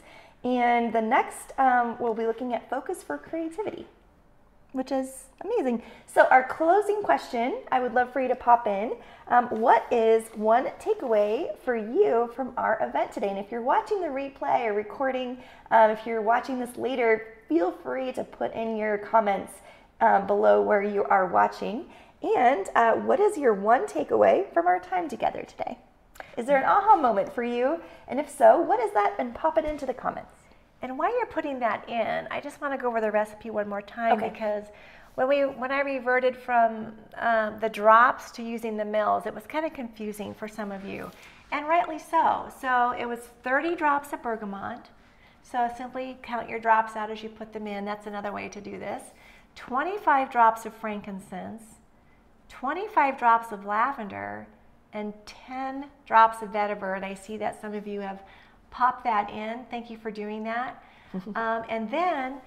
And 0.44 0.94
the 0.94 1.02
next, 1.02 1.54
um, 1.58 1.98
we'll 2.00 2.14
be 2.14 2.26
looking 2.26 2.54
at 2.54 2.70
focus 2.70 3.04
for 3.04 3.18
creativity 3.18 3.88
which 4.78 4.92
is 4.92 5.26
amazing. 5.42 5.82
So, 6.06 6.28
our 6.30 6.44
closing 6.44 7.02
question 7.02 7.62
I 7.72 7.80
would 7.80 7.94
love 7.94 8.14
for 8.14 8.22
you 8.22 8.28
to 8.28 8.36
pop 8.36 8.68
in. 8.68 8.96
Um, 9.28 9.48
what 9.48 9.86
is 9.92 10.26
one 10.36 10.68
takeaway 10.80 11.58
for 11.60 11.76
you 11.76 12.32
from 12.36 12.54
our 12.58 12.78
event 12.82 13.12
today? 13.12 13.30
And 13.30 13.40
if 13.40 13.52
you're 13.52 13.62
watching 13.62 14.02
the 14.02 14.08
replay 14.08 14.68
or 14.68 14.74
recording, 14.74 15.40
um, 15.72 15.92
if 15.92 16.06
you're 16.06 16.22
watching 16.22 16.60
this 16.60 16.78
later, 16.78 17.40
feel 17.50 17.72
free 17.72 18.12
to 18.14 18.24
put 18.24 18.54
in 18.54 18.78
your 18.78 18.98
comments 18.98 19.54
um, 20.00 20.28
below 20.28 20.62
where 20.62 20.84
you 20.84 21.04
are 21.06 21.26
watching. 21.26 21.86
And 22.22 22.68
uh, 22.76 22.94
what 22.94 23.20
is 23.20 23.38
your 23.38 23.54
one 23.54 23.86
takeaway 23.86 24.52
from 24.54 24.68
our 24.68 24.80
time 24.80 25.10
together 25.10 25.44
today? 25.44 25.78
Is 26.38 26.46
there 26.46 26.58
an 26.58 26.66
aha 26.66 26.96
moment 26.96 27.34
for 27.34 27.44
you? 27.44 27.82
And 28.08 28.20
if 28.20 28.30
so, 28.30 28.60
what 28.62 28.80
is 28.80 28.92
that? 28.94 29.16
And 29.20 29.34
pop 29.34 29.58
it 29.58 29.66
into 29.66 29.86
the 29.86 29.94
comments. 29.94 30.32
And 30.82 30.98
while 30.98 31.16
you're 31.18 31.26
putting 31.26 31.60
that 31.60 31.90
in, 31.90 32.28
I 32.30 32.40
just 32.40 32.62
want 32.62 32.74
to 32.74 32.78
go 32.78 32.88
over 32.88 33.02
the 33.02 33.12
recipe 33.12 33.50
one 33.50 33.68
more 33.68 33.82
time 33.82 34.14
Okay. 34.18 34.30
because 34.30 34.66
when 35.16 35.28
we 35.28 35.42
when 35.42 35.72
I 35.72 35.80
reverted 35.82 36.38
from 36.38 36.94
um, 37.18 37.60
the 37.60 37.70
drops 37.70 38.30
to 38.32 38.44
using 38.44 38.78
the 38.78 38.86
mills, 38.86 39.26
it 39.26 39.34
was 39.34 39.48
kind 39.48 39.66
of 39.66 39.74
confusing 39.74 40.36
for 40.36 40.48
some 40.48 40.72
of 40.72 40.86
you, 40.86 41.10
and 41.52 41.68
rightly 41.68 41.98
so. 41.98 42.50
So 42.62 42.92
it 42.92 43.08
was 43.08 43.20
30 43.44 43.76
drops 43.76 44.14
of 44.14 44.22
bergamot. 44.22 44.90
So 45.42 45.68
simply 45.76 46.18
count 46.22 46.48
your 46.50 46.60
drops 46.60 46.96
out 46.96 47.10
as 47.10 47.24
you 47.24 47.30
put 47.30 47.54
them 47.54 47.66
in. 47.66 47.84
That's 47.86 48.06
another 48.06 48.32
way 48.32 48.48
to 48.50 48.62
do 48.62 48.78
this. 48.78 49.02
25 49.56 50.30
drops 50.30 50.68
of 50.68 50.74
frankincense, 50.76 51.64
25 52.50 53.18
drops 53.18 53.52
of 53.52 53.66
lavender, 53.66 54.46
and 54.94 55.14
10 55.26 55.86
drops 56.06 56.42
of 56.42 56.50
vetiver. 56.50 56.96
And 56.96 57.06
I 57.06 57.14
see 57.14 57.38
that 57.38 57.60
some 57.62 57.74
of 57.74 57.88
you 57.88 58.02
have 58.02 58.24
popped 58.72 59.04
that 59.04 59.30
in. 59.30 59.66
Thank 59.70 59.90
you 59.90 59.98
for 59.98 60.12
doing 60.12 60.44
that. 60.44 60.84
um, 61.14 61.64
and 61.70 61.90
then 61.90 62.42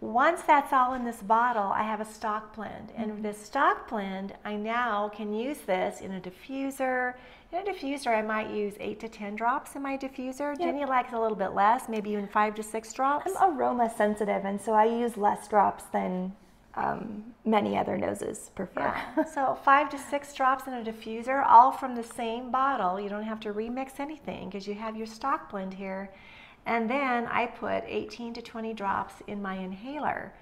once 0.00 0.42
that's 0.42 0.72
all 0.72 0.94
in 0.94 1.04
this 1.04 1.22
bottle, 1.22 1.72
I 1.72 1.82
have 1.82 2.00
a 2.00 2.04
stock 2.04 2.54
blend. 2.54 2.92
And 2.96 3.24
this 3.24 3.40
stock 3.42 3.88
blend, 3.88 4.34
I 4.44 4.56
now 4.56 5.08
can 5.08 5.32
use 5.32 5.58
this 5.58 6.00
in 6.00 6.12
a 6.12 6.20
diffuser. 6.20 7.14
In 7.50 7.58
a 7.58 7.72
diffuser, 7.72 8.08
I 8.08 8.22
might 8.22 8.50
use 8.50 8.74
eight 8.78 9.00
to 9.00 9.08
10 9.08 9.36
drops 9.36 9.74
in 9.74 9.82
my 9.82 9.96
diffuser. 9.96 10.58
Jenny 10.58 10.84
likes 10.84 11.12
a 11.12 11.18
little 11.18 11.36
bit 11.36 11.54
less, 11.54 11.88
maybe 11.88 12.10
even 12.10 12.26
five 12.26 12.54
to 12.56 12.62
six 12.62 12.92
drops. 12.92 13.30
I'm 13.40 13.58
aroma 13.58 13.90
sensitive, 13.96 14.44
and 14.44 14.60
so 14.60 14.74
I 14.74 14.84
use 14.84 15.16
less 15.16 15.48
drops 15.48 15.84
than 15.84 16.34
um, 16.76 17.24
many 17.44 17.76
other 17.76 17.96
noses 17.96 18.50
prefer. 18.54 18.80
Yeah. 19.16 19.24
so 19.34 19.58
five 19.64 19.88
to 19.90 19.98
six 19.98 20.34
drops 20.34 20.66
in 20.66 20.74
a 20.74 20.82
diffuser, 20.82 21.44
all 21.46 21.72
from 21.72 21.94
the 21.94 22.02
same 22.02 22.50
bottle. 22.50 23.00
You 23.00 23.08
don't 23.08 23.24
have 23.24 23.40
to 23.40 23.52
remix 23.52 23.98
anything 23.98 24.48
because 24.48 24.66
you 24.66 24.74
have 24.74 24.96
your 24.96 25.06
stock 25.06 25.50
blend 25.50 25.74
here. 25.74 26.10
And 26.66 26.90
then 26.90 27.26
I 27.26 27.46
put 27.46 27.84
18 27.86 28.34
to 28.34 28.42
20 28.42 28.74
drops 28.74 29.14
in 29.26 29.40
my 29.40 29.54
inhaler. 29.54 30.32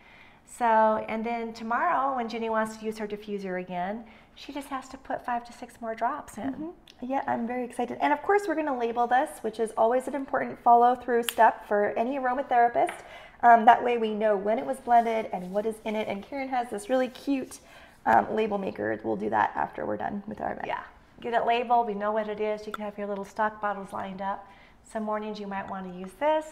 So, 0.47 1.05
and 1.09 1.25
then 1.25 1.53
tomorrow 1.53 2.17
when 2.17 2.29
Jenny 2.29 2.49
wants 2.49 2.77
to 2.79 2.85
use 2.85 2.99
her 2.99 3.07
diffuser 3.07 3.61
again, 3.61 4.05
she 4.35 4.53
just 4.53 4.69
has 4.69 4.89
to 4.89 4.99
put 4.99 5.25
five 5.25 5.45
to 5.45 5.53
six 5.53 5.81
more 5.81 5.95
drops 5.95 6.39
in. 6.39 6.71
Yeah, 7.01 7.23
I'm 7.27 7.47
very 7.47 7.65
excited. 7.65 7.99
And 8.01 8.13
of 8.13 8.23
course, 8.23 8.43
we're 8.49 8.55
going 8.55 8.67
to 8.67 8.77
label 8.77 9.07
this, 9.07 9.31
which 9.43 9.61
is 9.61 9.73
always 9.77 10.09
an 10.09 10.15
important 10.15 10.59
follow 10.63 10.95
through 10.95 11.25
step 11.25 11.67
for 11.69 11.91
any 11.97 12.19
aromatherapist. 12.19 13.01
Um, 13.45 13.67
that 13.67 13.85
way, 13.85 13.99
we 13.99 14.15
know 14.15 14.37
when 14.37 14.59
it 14.59 14.65
was 14.65 14.79
blended 14.79 15.29
and 15.33 15.53
what 15.53 15.67
is 15.67 15.75
in 15.85 15.95
it. 15.95 16.09
And 16.09 16.23
Karen 16.27 16.49
has 16.49 16.71
this 16.71 16.89
really 16.89 17.09
cute 17.09 17.61
um, 18.07 18.35
label 18.35 18.57
maker. 18.57 18.99
We'll 19.05 19.17
do 19.17 19.29
that 19.31 19.53
after 19.55 19.85
we're 19.85 19.99
done 19.99 20.23
with 20.27 20.41
our 20.41 20.53
event. 20.53 20.67
Yeah. 20.67 20.83
Get 21.21 21.35
it 21.35 21.47
labeled. 21.47 21.87
We 21.87 21.95
know 21.95 22.11
what 22.11 22.29
it 22.29 22.41
is. 22.41 22.67
You 22.67 22.73
can 22.73 22.85
have 22.85 22.97
your 22.97 23.07
little 23.07 23.25
stock 23.25 23.61
bottles 23.61 23.93
lined 23.93 24.23
up. 24.23 24.49
Some 24.91 25.03
mornings 25.03 25.39
you 25.39 25.47
might 25.47 25.69
want 25.69 25.91
to 25.93 25.99
use 25.99 26.13
this, 26.19 26.47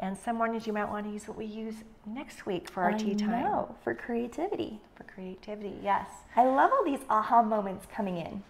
and 0.00 0.16
some 0.16 0.36
mornings 0.36 0.66
you 0.66 0.72
might 0.72 0.88
want 0.88 1.06
to 1.06 1.12
use 1.12 1.28
what 1.28 1.36
we 1.36 1.44
use 1.46 1.74
next 2.06 2.44
week 2.46 2.68
for 2.68 2.82
our 2.82 2.90
I 2.90 2.98
tea 2.98 3.14
time. 3.14 3.30
know, 3.44 3.74
for 3.84 3.94
creativity. 3.94 4.80
For 4.94 5.04
creativity, 5.04 5.74
yes. 5.82 6.08
I 6.36 6.44
love 6.44 6.70
all 6.72 6.84
these 6.84 7.00
aha 7.08 7.42
moments 7.42 7.86
coming 7.94 8.16
in. 8.18 8.42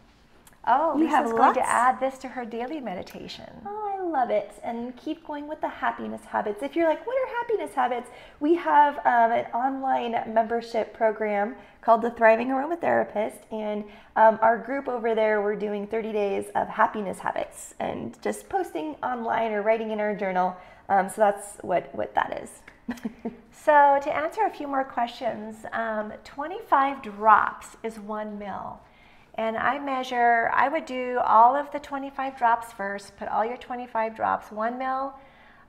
Oh, 0.69 0.97
You 0.97 1.05
Lisa's 1.05 1.15
have 1.17 1.25
going 1.27 1.39
lots? 1.39 1.59
to 1.59 1.67
add 1.69 1.99
this 1.99 2.19
to 2.19 2.29
her 2.29 2.45
daily 2.45 2.81
meditation. 2.81 3.47
Oh, 3.67 3.97
I 3.99 4.03
love 4.03 4.31
it. 4.31 4.53
And 4.63 4.95
keep 4.97 5.27
going 5.27 5.49
with 5.49 5.61
the 5.63 5.69
happiness 5.69 6.23
habits. 6.27 6.63
If 6.63 6.77
you're 6.77 6.89
like, 6.89 7.07
what 7.07 7.17
are 7.17 7.37
happiness 7.39 7.75
habits? 7.75 8.11
We 8.41 8.55
have 8.57 8.99
um, 8.99 9.33
an 9.33 9.47
online 9.55 10.13
membership 10.35 10.93
program 10.95 11.57
called 11.81 12.03
the 12.03 12.11
Thriving 12.11 12.49
Aromatherapist. 12.49 13.39
And 13.51 13.85
um, 14.17 14.39
our 14.43 14.59
group 14.59 14.89
over 14.89 15.15
there, 15.15 15.41
we're 15.43 15.57
doing 15.57 15.87
30 15.87 16.13
days 16.13 16.45
of 16.55 16.69
happiness 16.69 17.19
habits 17.19 17.75
and 17.81 18.21
just 18.23 18.49
posting 18.49 18.95
online 19.03 19.53
or 19.53 19.63
writing 19.63 19.91
in 19.91 20.01
our 20.01 20.15
journal. 20.15 20.55
Um, 20.91 21.09
so 21.09 21.17
that's 21.17 21.57
what, 21.63 21.95
what 21.95 22.15
that 22.15 22.43
is. 22.43 22.51
So, 23.61 23.99
to 24.03 24.17
answer 24.17 24.43
a 24.47 24.51
few 24.51 24.67
more 24.69 24.85
questions, 24.85 25.67
um, 25.73 26.13
25 26.25 27.03
drops 27.03 27.77
is 27.83 27.99
one 27.99 28.39
mil. 28.39 28.81
And 29.39 29.57
I 29.57 29.79
measure, 29.79 30.51
I 30.53 30.69
would 30.69 30.85
do 30.85 31.21
all 31.25 31.55
of 31.55 31.71
the 31.71 31.79
25 31.79 32.37
drops 32.37 32.73
first, 32.73 33.17
put 33.17 33.29
all 33.29 33.45
your 33.45 33.57
25 33.57 34.17
drops, 34.17 34.51
one 34.51 34.77
mil 34.77 35.15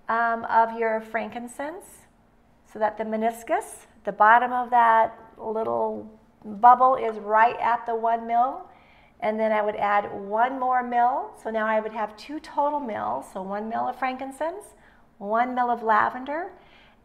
um, 0.09 0.43
of 0.45 0.75
your 0.75 0.99
frankincense, 0.99 1.85
so 2.65 2.79
that 2.79 2.97
the 2.97 3.03
meniscus, 3.03 3.85
the 4.05 4.11
bottom 4.11 4.51
of 4.51 4.71
that 4.71 5.15
little 5.37 6.19
bubble, 6.43 6.95
is 6.95 7.19
right 7.19 7.55
at 7.59 7.85
the 7.85 7.93
one 7.93 8.25
mil. 8.25 8.67
And 9.19 9.39
then 9.39 9.51
I 9.51 9.61
would 9.61 9.75
add 9.75 10.11
one 10.13 10.59
more 10.59 10.81
mil. 10.81 11.29
So 11.43 11.51
now 11.51 11.67
I 11.67 11.79
would 11.79 11.93
have 11.93 12.17
two 12.17 12.39
total 12.39 12.79
mils. 12.79 13.25
So 13.31 13.43
one 13.43 13.69
mil 13.69 13.87
of 13.87 13.99
frankincense, 13.99 14.63
one 15.19 15.53
mil 15.53 15.69
of 15.69 15.83
lavender. 15.83 16.53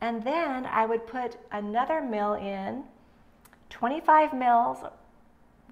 And 0.00 0.24
then 0.24 0.64
I 0.64 0.86
would 0.86 1.06
put 1.06 1.36
another 1.52 2.00
mil 2.00 2.34
in, 2.34 2.84
25 3.68 4.32
mils, 4.32 4.78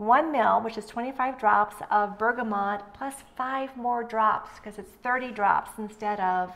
one 0.06 0.32
mil, 0.32 0.60
which 0.60 0.78
is 0.78 0.86
25 0.86 1.38
drops 1.38 1.76
of 1.90 2.18
bergamot, 2.18 2.82
plus 2.94 3.14
five 3.36 3.76
more 3.76 4.02
drops 4.02 4.58
because 4.58 4.78
it's 4.78 4.92
30 5.02 5.30
drops 5.32 5.70
instead 5.78 6.20
of 6.20 6.52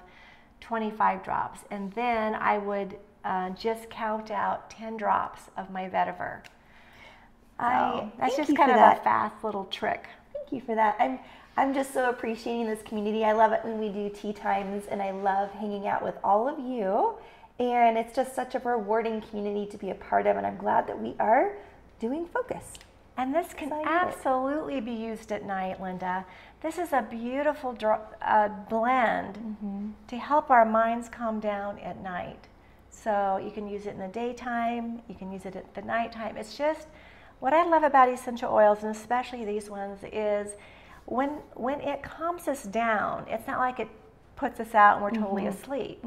25 0.60 1.22
drops. 1.22 1.60
And 1.70 1.92
then 1.92 2.34
I 2.34 2.58
would 2.58 2.96
uh, 3.24 3.50
just 3.50 3.90
count 3.90 4.30
out 4.30 4.70
10 4.70 4.96
drops 4.96 5.42
of 5.56 5.70
my 5.70 5.88
vetiver. 5.88 6.40
I 7.58 8.10
that's 8.18 8.36
just 8.36 8.54
kind 8.54 8.70
of 8.70 8.76
that. 8.76 9.00
a 9.00 9.02
fast 9.02 9.42
little 9.42 9.64
trick. 9.64 10.06
Thank 10.32 10.52
you 10.52 10.60
for 10.60 10.74
that. 10.74 10.96
I'm 10.98 11.18
I'm 11.56 11.72
just 11.72 11.94
so 11.94 12.10
appreciating 12.10 12.66
this 12.66 12.82
community. 12.82 13.24
I 13.24 13.32
love 13.32 13.52
it 13.52 13.64
when 13.64 13.78
we 13.78 13.88
do 13.88 14.10
tea 14.10 14.34
times 14.34 14.84
and 14.90 15.00
I 15.00 15.10
love 15.10 15.50
hanging 15.52 15.88
out 15.88 16.02
with 16.02 16.14
all 16.22 16.48
of 16.48 16.58
you. 16.58 17.14
And 17.58 17.96
it's 17.96 18.14
just 18.14 18.34
such 18.34 18.54
a 18.54 18.58
rewarding 18.58 19.22
community 19.22 19.64
to 19.70 19.78
be 19.78 19.88
a 19.88 19.94
part 19.94 20.26
of 20.26 20.36
and 20.36 20.46
I'm 20.46 20.58
glad 20.58 20.86
that 20.86 21.00
we 21.00 21.14
are 21.18 21.56
doing 21.98 22.26
focus. 22.26 22.74
And 23.18 23.34
this 23.34 23.54
can 23.54 23.70
So 23.70 23.76
I 23.76 23.82
get 23.84 23.92
it. 24.08 24.14
absolutely 24.14 24.80
be 24.80 24.92
used 24.92 25.32
at 25.32 25.44
night, 25.44 25.80
Linda. 25.80 26.24
This 26.60 26.78
is 26.78 26.92
a 26.92 27.02
beautiful 27.02 27.76
uh, 28.22 28.48
blend 28.68 29.36
Mm-hmm. 29.38 29.88
to 30.08 30.16
help 30.16 30.50
our 30.50 30.64
minds 30.64 31.08
calm 31.08 31.40
down 31.40 31.78
at 31.78 32.02
night. 32.02 32.48
So 32.90 33.38
you 33.42 33.50
can 33.50 33.66
use 33.68 33.86
it 33.86 33.90
in 33.90 33.98
the 33.98 34.08
daytime, 34.08 35.00
you 35.08 35.14
can 35.14 35.30
use 35.32 35.46
it 35.46 35.54
at 35.56 35.74
the 35.74 35.82
nighttime. 35.82 36.36
It's 36.36 36.56
just 36.56 36.88
what 37.40 37.52
I 37.52 37.64
love 37.64 37.82
about 37.82 38.08
essential 38.08 38.52
oils, 38.52 38.82
and 38.82 38.94
especially 38.94 39.44
these 39.44 39.68
ones, 39.70 40.00
is 40.12 40.54
when 41.04 41.30
when 41.54 41.80
it 41.80 42.02
calms 42.02 42.48
us 42.48 42.64
down. 42.64 43.26
It's 43.28 43.46
not 43.46 43.58
like 43.60 43.78
it 43.78 43.88
puts 44.34 44.58
us 44.60 44.74
out 44.74 44.94
and 44.96 45.02
we're 45.04 45.10
totally 45.10 45.44
Mm-hmm. 45.44 45.62
asleep. 45.62 46.04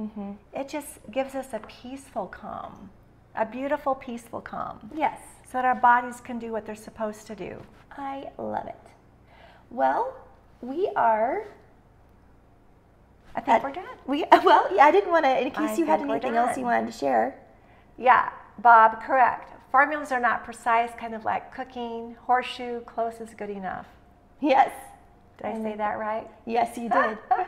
It 0.54 0.68
just 0.68 1.00
gives 1.12 1.34
us 1.36 1.48
a 1.54 1.60
peaceful 1.60 2.28
calm, 2.28 2.90
a 3.36 3.46
beautiful 3.46 3.96
peaceful 3.96 4.42
calm 4.42 4.92
Yes. 4.96 5.20
So 5.50 5.58
that 5.58 5.66
our 5.66 5.76
bodies 5.76 6.22
can 6.22 6.38
do 6.38 6.52
what 6.52 6.66
they're 6.66 6.76
supposed 6.76 7.26
to 7.28 7.36
do. 7.36 7.58
I 7.98 8.30
love 8.38 8.68
it. 8.68 8.76
Well, 9.72 10.16
we 10.62 10.90
are 10.96 11.44
I 13.36 13.42
think 13.42 13.56
at- 13.58 13.64
we're 13.64 13.72
done. 13.72 13.86
We 14.06 14.26
well, 14.44 14.68
yeah, 14.74 14.86
I 14.86 14.92
didn't 14.92 15.12
want 15.12 15.26
to 15.26 15.42
in 15.42 15.50
case 15.52 15.72
I 15.72 15.76
you 15.76 15.86
had 15.86 16.02
anything 16.02 16.36
else 16.36 16.58
you 16.58 16.64
wanted 16.64 16.92
to 16.92 16.98
share. 16.98 17.36
Yeah, 17.98 18.30
Bob, 18.60 19.02
correct. 19.04 19.54
Formulas 19.72 20.12
are 20.12 20.20
not 20.20 20.44
precise, 20.44 20.92
kind 21.00 21.14
of 21.14 21.26
like 21.26 21.54
cooking. 21.54 22.16
Horseshoe, 22.26 22.82
close 22.82 23.20
is 23.20 23.34
good 23.36 23.50
enough. 23.50 23.86
Yes. 24.42 24.72
Did 25.38 25.48
I 25.48 25.62
say 25.62 25.76
that 25.78 26.00
right? 26.00 26.30
Yes, 26.46 26.78
you 26.78 26.90
did. 26.90 27.18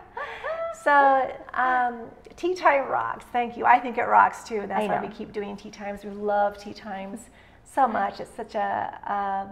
So, 0.84 1.32
um, 1.54 2.10
tea 2.38 2.56
time 2.56 2.88
rocks. 2.90 3.26
Thank 3.32 3.56
you. 3.56 3.66
I 3.66 3.80
think 3.80 4.00
it 4.00 4.04
rocks 4.04 4.44
too. 4.44 4.66
That's 4.68 4.88
why 4.88 5.00
we 5.00 5.10
keep 5.10 5.32
doing 5.32 5.56
tea 5.56 5.70
times. 5.70 6.04
We 6.04 6.10
love 6.10 6.58
tea 6.58 6.74
times 6.74 7.20
so 7.73 7.88
much. 7.88 8.19
It's 8.19 8.36
such 8.36 8.55
a 8.55 9.49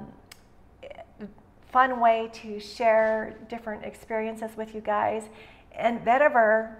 um, 1.19 1.27
fun 1.71 1.99
way 1.99 2.29
to 2.33 2.59
share 2.59 3.37
different 3.49 3.83
experiences 3.85 4.51
with 4.57 4.73
you 4.73 4.81
guys. 4.81 5.23
And 5.71 6.03
vetiver, 6.03 6.75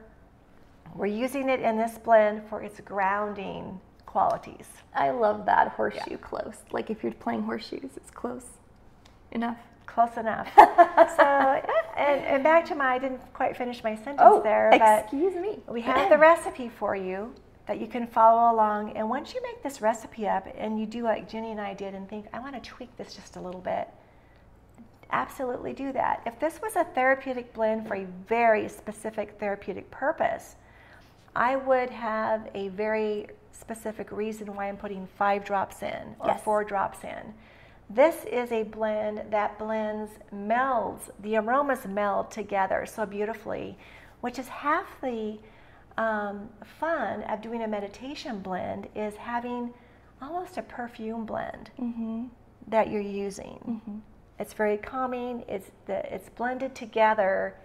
we're 0.95 1.05
using 1.05 1.49
it 1.49 1.61
in 1.61 1.77
this 1.77 1.97
blend 1.97 2.41
for 2.49 2.61
its 2.63 2.79
grounding 2.81 3.79
qualities. 4.05 4.65
I 4.93 5.11
love 5.11 5.45
that 5.45 5.69
horseshoe 5.69 6.17
close. 6.17 6.57
Like 6.71 6.89
if 6.89 7.03
you're 7.03 7.13
playing 7.13 7.43
horseshoes, 7.43 7.91
it's 7.95 8.11
close 8.11 8.45
enough. 9.31 9.57
Close 9.85 10.17
enough. 10.17 10.49
so, 10.57 11.23
and, 11.97 12.21
and 12.25 12.43
back 12.43 12.65
to 12.65 12.75
my, 12.75 12.95
I 12.95 12.99
didn't 12.99 13.21
quite 13.33 13.55
finish 13.55 13.83
my 13.83 13.95
sentence 13.95 14.19
Oh, 14.21 14.41
there, 14.41 14.69
but 14.71 15.03
excuse 15.03 15.35
me. 15.35 15.59
we 15.67 15.81
have 15.81 16.09
the 16.09 16.17
recipe 16.29 16.69
for 16.69 16.95
you 16.95 17.33
that 17.69 17.79
you 17.79 17.85
can 17.85 18.07
follow 18.07 18.51
along. 18.51 18.97
And 18.97 19.07
once 19.07 19.35
you 19.35 19.43
make 19.43 19.61
this 19.61 19.79
recipe 19.79 20.27
up 20.27 20.47
and 20.57 20.79
you 20.79 20.87
do 20.87 21.03
like 21.03 21.29
Jenny 21.29 21.51
and 21.51 21.61
I 21.61 21.75
did 21.75 21.93
and 21.93 22.09
think, 22.09 22.25
I 22.33 22.39
want 22.39 22.55
to 22.55 22.67
tweak 22.67 22.89
this 22.97 23.13
just 23.13 23.35
a 23.35 23.39
little 23.39 23.61
bit, 23.61 23.87
absolutely 25.11 25.73
do 25.73 25.91
that. 25.93 26.23
If 26.25 26.39
this 26.39 26.59
was 26.63 26.75
a 26.75 26.83
therapeutic 26.83 27.53
blend 27.53 27.87
for 27.87 27.93
a 27.95 28.07
very 28.27 28.67
specific 28.69 29.35
therapeutic 29.39 29.91
purpose, 29.91 30.55
I 31.35 31.57
would 31.57 31.91
have 31.91 32.49
a 32.55 32.69
very 32.69 33.27
specific 33.51 34.11
reason 34.11 34.55
why 34.55 34.67
I'm 34.67 34.77
putting 34.77 35.07
five 35.19 35.45
drops 35.45 35.83
in 35.83 36.15
or 36.19 36.29
Yes. 36.29 36.41
four 36.41 36.63
drops 36.63 37.03
in. 37.03 37.35
This 37.87 38.25
is 38.25 38.51
a 38.51 38.63
blend 38.63 39.25
that 39.29 39.59
blends, 39.59 40.09
melds, 40.33 41.11
the 41.19 41.37
aromas 41.37 41.85
meld 41.85 42.31
together 42.31 42.87
so 42.87 43.05
beautifully, 43.05 43.77
which 44.21 44.39
is 44.39 44.47
half 44.47 44.99
the 45.01 45.37
um, 45.99 46.49
fun 46.79 47.23
of 47.23 47.41
doing 47.41 47.61
a 47.61 47.67
meditation 47.67 48.39
blend 48.39 48.87
is 48.95 49.15
having 49.17 49.73
almost 50.21 50.57
a 50.57 50.61
perfume 50.61 51.25
blend 51.25 51.69
that 52.67 52.89
you're 52.89 53.01
using. 53.01 54.01
It's 54.39 54.53
very 54.53 54.77
calming. 54.77 55.43
It's 55.47 55.69
the 55.85 56.11
it's 56.13 56.29
blended 56.29 56.73
together 56.73 57.55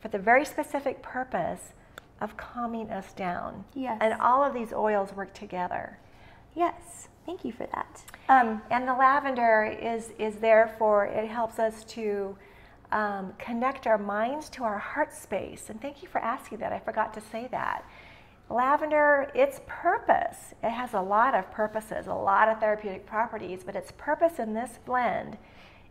for 0.00 0.08
the 0.08 0.18
very 0.18 0.44
specific 0.44 1.02
purpose 1.02 1.74
of 2.20 2.36
calming 2.36 2.90
us 2.90 3.12
down. 3.12 3.64
Yes. 3.74 3.98
And 4.00 4.14
all 4.20 4.42
of 4.42 4.54
these 4.54 4.72
oils 4.72 5.12
work 5.12 5.34
together. 5.34 5.98
Yes. 6.54 7.08
Thank 7.26 7.44
you 7.44 7.52
for 7.52 7.66
that. 7.74 8.02
Um, 8.28 8.62
And 8.70 8.88
the 8.88 8.94
lavender 8.94 9.76
is 9.80 10.12
is 10.18 10.36
there 10.36 10.74
for 10.78 11.04
it 11.04 11.28
helps 11.28 11.58
us 11.58 11.84
to 11.96 12.36
um, 12.92 13.32
connect 13.38 13.86
our 13.86 13.98
minds 13.98 14.48
to 14.50 14.64
our 14.64 14.78
heart 14.78 15.12
space. 15.12 15.70
And 15.70 15.80
thank 15.80 16.02
you 16.02 16.08
for 16.08 16.20
asking 16.20 16.58
that. 16.58 16.72
I 16.72 16.78
forgot 16.78 17.12
to 17.14 17.20
say 17.20 17.48
that. 17.50 17.84
Lavender, 18.50 19.30
its 19.34 19.60
purpose, 19.66 20.54
it 20.62 20.70
has 20.70 20.92
a 20.92 21.00
lot 21.00 21.34
of 21.34 21.50
purposes, 21.50 22.06
a 22.06 22.14
lot 22.14 22.48
of 22.48 22.60
therapeutic 22.60 23.06
properties, 23.06 23.64
but 23.64 23.74
its 23.74 23.92
purpose 23.96 24.38
in 24.38 24.52
this 24.52 24.78
blend 24.84 25.38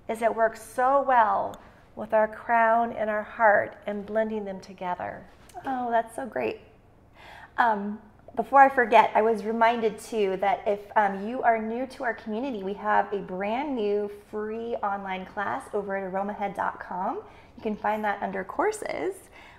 is 0.08 0.22
it 0.22 0.34
works 0.34 0.62
so 0.62 1.04
well 1.08 1.60
with 1.96 2.14
our 2.14 2.28
crown 2.28 2.94
and 2.94 3.10
our 3.10 3.24
heart 3.24 3.78
and 3.88 4.06
blending 4.06 4.46
them 4.46 4.60
together. 4.60 5.26
oh, 5.66 5.90
that's 5.90 6.16
so 6.16 6.26
great. 6.26 6.60
Um, 7.58 8.00
before 8.36 8.62
I 8.62 8.70
forget, 8.70 9.12
I 9.14 9.22
was 9.22 9.44
reminded 9.44 10.00
too 10.00 10.38
that 10.38 10.64
if 10.66 10.80
um, 10.96 11.28
you 11.28 11.42
are 11.42 11.62
new 11.62 11.86
to 11.88 12.04
our 12.04 12.14
community, 12.14 12.64
we 12.64 12.74
have 12.76 13.12
a 13.12 13.18
brand 13.18 13.76
new 13.76 14.10
free 14.30 14.76
online 14.78 15.26
class 15.26 15.64
over 15.74 15.98
at 15.98 16.12
aromahead.com. 16.12 17.18
You 17.58 17.62
can 17.62 17.76
find 17.76 18.04
that 18.06 18.22
under 18.22 18.44
courses. 18.46 19.16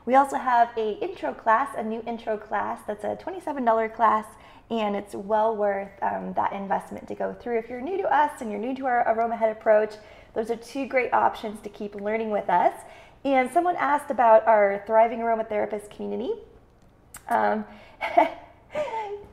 We 0.06 0.14
also 0.14 0.36
have 0.36 0.70
a 0.76 0.92
intro 1.04 1.34
class, 1.34 1.74
a 1.76 1.82
new 1.82 2.02
intro 2.06 2.38
class 2.38 2.80
that's 2.86 3.04
a 3.04 3.14
$27 3.16 3.94
class, 3.94 4.24
and 4.70 4.96
it's 4.96 5.14
well 5.14 5.54
worth 5.54 5.90
um, 6.00 6.32
that 6.32 6.54
investment 6.54 7.06
to 7.08 7.14
go 7.14 7.34
through. 7.34 7.58
If 7.58 7.68
you're 7.68 7.82
new 7.82 7.98
to 7.98 8.12
us 8.12 8.40
and 8.40 8.50
you're 8.50 8.58
new 8.58 8.74
to 8.76 8.86
our 8.86 9.04
Aromahead 9.04 9.52
approach, 9.52 9.96
those 10.34 10.50
are 10.50 10.56
two 10.56 10.86
great 10.86 11.12
options 11.12 11.60
to 11.60 11.68
keep 11.68 11.94
learning 11.94 12.30
with 12.30 12.48
us. 12.48 12.74
And 13.24 13.50
someone 13.52 13.76
asked 13.76 14.10
about 14.10 14.46
our 14.46 14.82
Thriving 14.86 15.18
Aromatherapist 15.18 15.90
community. 15.94 16.32
Um, 17.28 17.66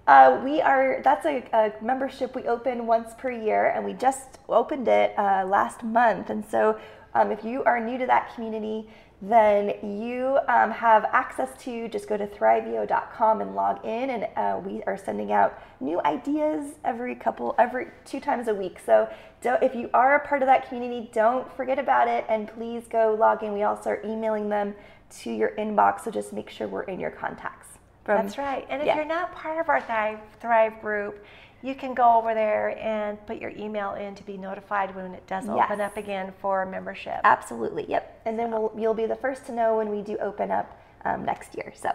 uh, 0.10 0.42
we 0.44 0.60
are 0.60 1.02
that's 1.04 1.28
a, 1.28 1.44
a 1.54 1.72
membership 1.84 2.34
we 2.34 2.42
open 2.48 2.88
once 2.88 3.14
per 3.20 3.30
year, 3.30 3.68
and 3.76 3.86
we 3.86 3.94
just 3.94 4.40
opened 4.50 4.88
it 4.88 5.14
uh, 5.20 5.46
last 5.46 5.84
month. 5.84 6.32
And 6.32 6.44
so, 6.44 6.80
um, 7.14 7.32
if 7.32 7.44
you 7.44 7.64
are 7.66 7.80
new 7.80 7.96
to 8.00 8.08
that 8.08 8.34
community, 8.34 8.90
then 9.22 9.76
you 10.02 10.40
um, 10.48 10.72
have 10.72 11.06
access 11.12 11.52
to 11.64 11.88
just 11.90 12.10
go 12.10 12.18
to 12.18 12.26
thriveo.com 12.26 13.42
and 13.42 13.54
log 13.54 13.86
in, 13.86 14.10
and 14.10 14.28
uh, 14.36 14.60
we 14.66 14.82
are 14.88 14.98
sending 14.98 15.32
out 15.32 15.62
new 15.80 16.02
ideas 16.02 16.74
every 16.84 17.14
couple 17.14 17.54
every 17.60 17.90
two 18.04 18.20
times 18.20 18.48
a 18.48 18.56
week. 18.56 18.80
So, 18.84 19.08
if 19.44 19.76
you 19.76 19.92
are 19.94 20.16
a 20.16 20.28
part 20.28 20.42
of 20.42 20.48
that 20.48 20.68
community, 20.68 21.12
don't 21.14 21.56
forget 21.56 21.78
about 21.78 22.08
it, 22.08 22.26
and 22.28 22.48
please 22.48 22.86
go 22.90 23.14
log 23.14 23.44
in. 23.44 23.54
We 23.54 23.62
also 23.62 23.92
are 23.92 24.02
emailing 24.04 24.50
them 24.50 24.74
to 25.20 25.32
your 25.32 25.52
inbox, 25.52 26.06
so 26.06 26.10
just 26.10 26.34
make 26.34 26.50
sure 26.50 26.68
we're 26.68 26.82
in 26.82 27.00
your 27.00 27.12
contacts. 27.12 27.79
From- 28.04 28.26
That's 28.26 28.38
right. 28.38 28.66
And 28.70 28.82
if 28.82 28.88
yeah. 28.88 28.96
you're 28.96 29.06
not 29.06 29.34
part 29.36 29.60
of 29.60 29.70
our 29.70 29.82
Thrive, 29.82 30.20
Thrive 30.40 30.82
group, 30.82 31.24
you 31.62 31.76
can 31.76 31.94
go 31.94 32.18
over 32.18 32.34
there 32.34 32.78
and 32.80 33.24
put 33.28 33.38
your 33.38 33.52
email 33.52 33.94
in 33.94 34.16
to 34.16 34.24
be 34.24 34.38
notified 34.38 34.96
when 34.96 35.14
it 35.14 35.28
does 35.28 35.48
open 35.50 35.82
up 35.82 35.98
again 35.98 36.34
for 36.42 36.66
membership. 36.66 37.20
Absolutely, 37.24 37.86
yep. 37.90 38.22
And 38.26 38.40
then 38.40 38.52
we'll, 38.52 38.72
you'll 38.78 38.94
be 38.94 39.06
the 39.06 39.16
first 39.16 39.46
to 39.48 39.52
know 39.52 39.78
when 39.78 39.90
we 39.90 40.02
do 40.02 40.18
open 40.20 40.52
up 40.52 40.80
um, 41.04 41.26
next 41.26 41.56
year. 41.56 41.74
So, 41.76 41.92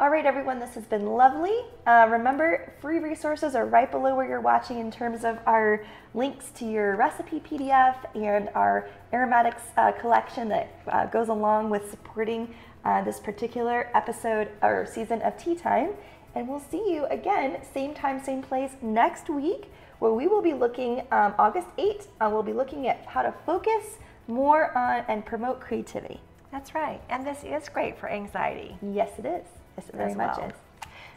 all 0.00 0.10
right, 0.10 0.26
everyone, 0.26 0.58
this 0.58 0.74
has 0.74 0.84
been 0.84 1.06
lovely. 1.06 1.56
Uh, 1.86 2.08
remember, 2.10 2.74
free 2.80 2.98
resources 2.98 3.54
are 3.54 3.64
right 3.66 3.90
below 3.90 4.14
where 4.16 4.28
you're 4.28 4.40
watching 4.40 4.78
in 4.78 4.90
terms 4.90 5.24
of 5.24 5.38
our 5.46 5.86
links 6.12 6.50
to 6.56 6.66
your 6.66 6.96
recipe 6.96 7.40
PDF 7.40 7.96
and 8.14 8.50
our 8.54 8.90
aromatics 9.12 9.62
uh, 9.76 9.92
collection 9.92 10.48
that 10.48 10.68
uh, 10.88 11.06
goes 11.06 11.28
along 11.28 11.70
with 11.70 11.88
supporting 11.88 12.52
uh, 12.86 13.02
this 13.02 13.18
particular 13.18 13.90
episode 13.94 14.48
or 14.62 14.86
season 14.86 15.20
of 15.22 15.36
Tea 15.36 15.56
Time. 15.56 15.90
And 16.36 16.46
we'll 16.46 16.60
see 16.60 16.92
you 16.92 17.06
again, 17.06 17.58
same 17.74 17.94
time, 17.94 18.22
same 18.22 18.42
place 18.42 18.72
next 18.80 19.28
week, 19.28 19.70
where 19.98 20.12
we 20.12 20.28
will 20.28 20.42
be 20.42 20.52
looking 20.52 21.00
um, 21.10 21.34
August 21.38 21.66
8th. 21.78 22.06
Uh, 22.20 22.28
we'll 22.30 22.42
be 22.42 22.52
looking 22.52 22.86
at 22.86 23.04
how 23.06 23.22
to 23.22 23.34
focus 23.44 23.96
more 24.28 24.76
on 24.76 25.04
and 25.08 25.24
promote 25.26 25.60
creativity. 25.60 26.20
That's 26.52 26.74
right. 26.74 27.00
And 27.08 27.26
this 27.26 27.42
is 27.42 27.68
great 27.68 27.98
for 27.98 28.08
anxiety. 28.08 28.76
Yes, 28.82 29.18
it 29.18 29.26
is. 29.26 29.46
Yes, 29.76 29.88
it 29.88 29.94
very 29.94 30.10
As 30.12 30.16
much 30.16 30.36
well. 30.36 30.48
is. 30.48 30.54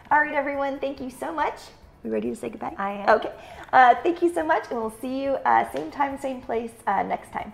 All 0.09 0.20
right, 0.20 0.34
everyone. 0.34 0.80
Thank 0.80 0.99
you 1.01 1.11
so 1.11 1.32
much. 1.32 1.59
We 2.03 2.09
ready 2.09 2.30
to 2.30 2.36
say 2.36 2.49
goodbye? 2.49 2.74
I 2.78 2.91
am. 2.91 3.09
Okay. 3.09 3.32
Uh, 3.72 3.93
thank 4.01 4.22
you 4.22 4.34
so 4.34 4.43
much, 4.43 4.63
and 4.72 4.80
we'll 4.80 4.95
see 5.01 5.22
you 5.22 5.32
uh, 5.45 5.70
same 5.72 5.91
time, 5.91 6.17
same 6.17 6.41
place 6.41 6.72
uh, 6.88 7.03
next 7.03 7.32
time. 7.32 7.53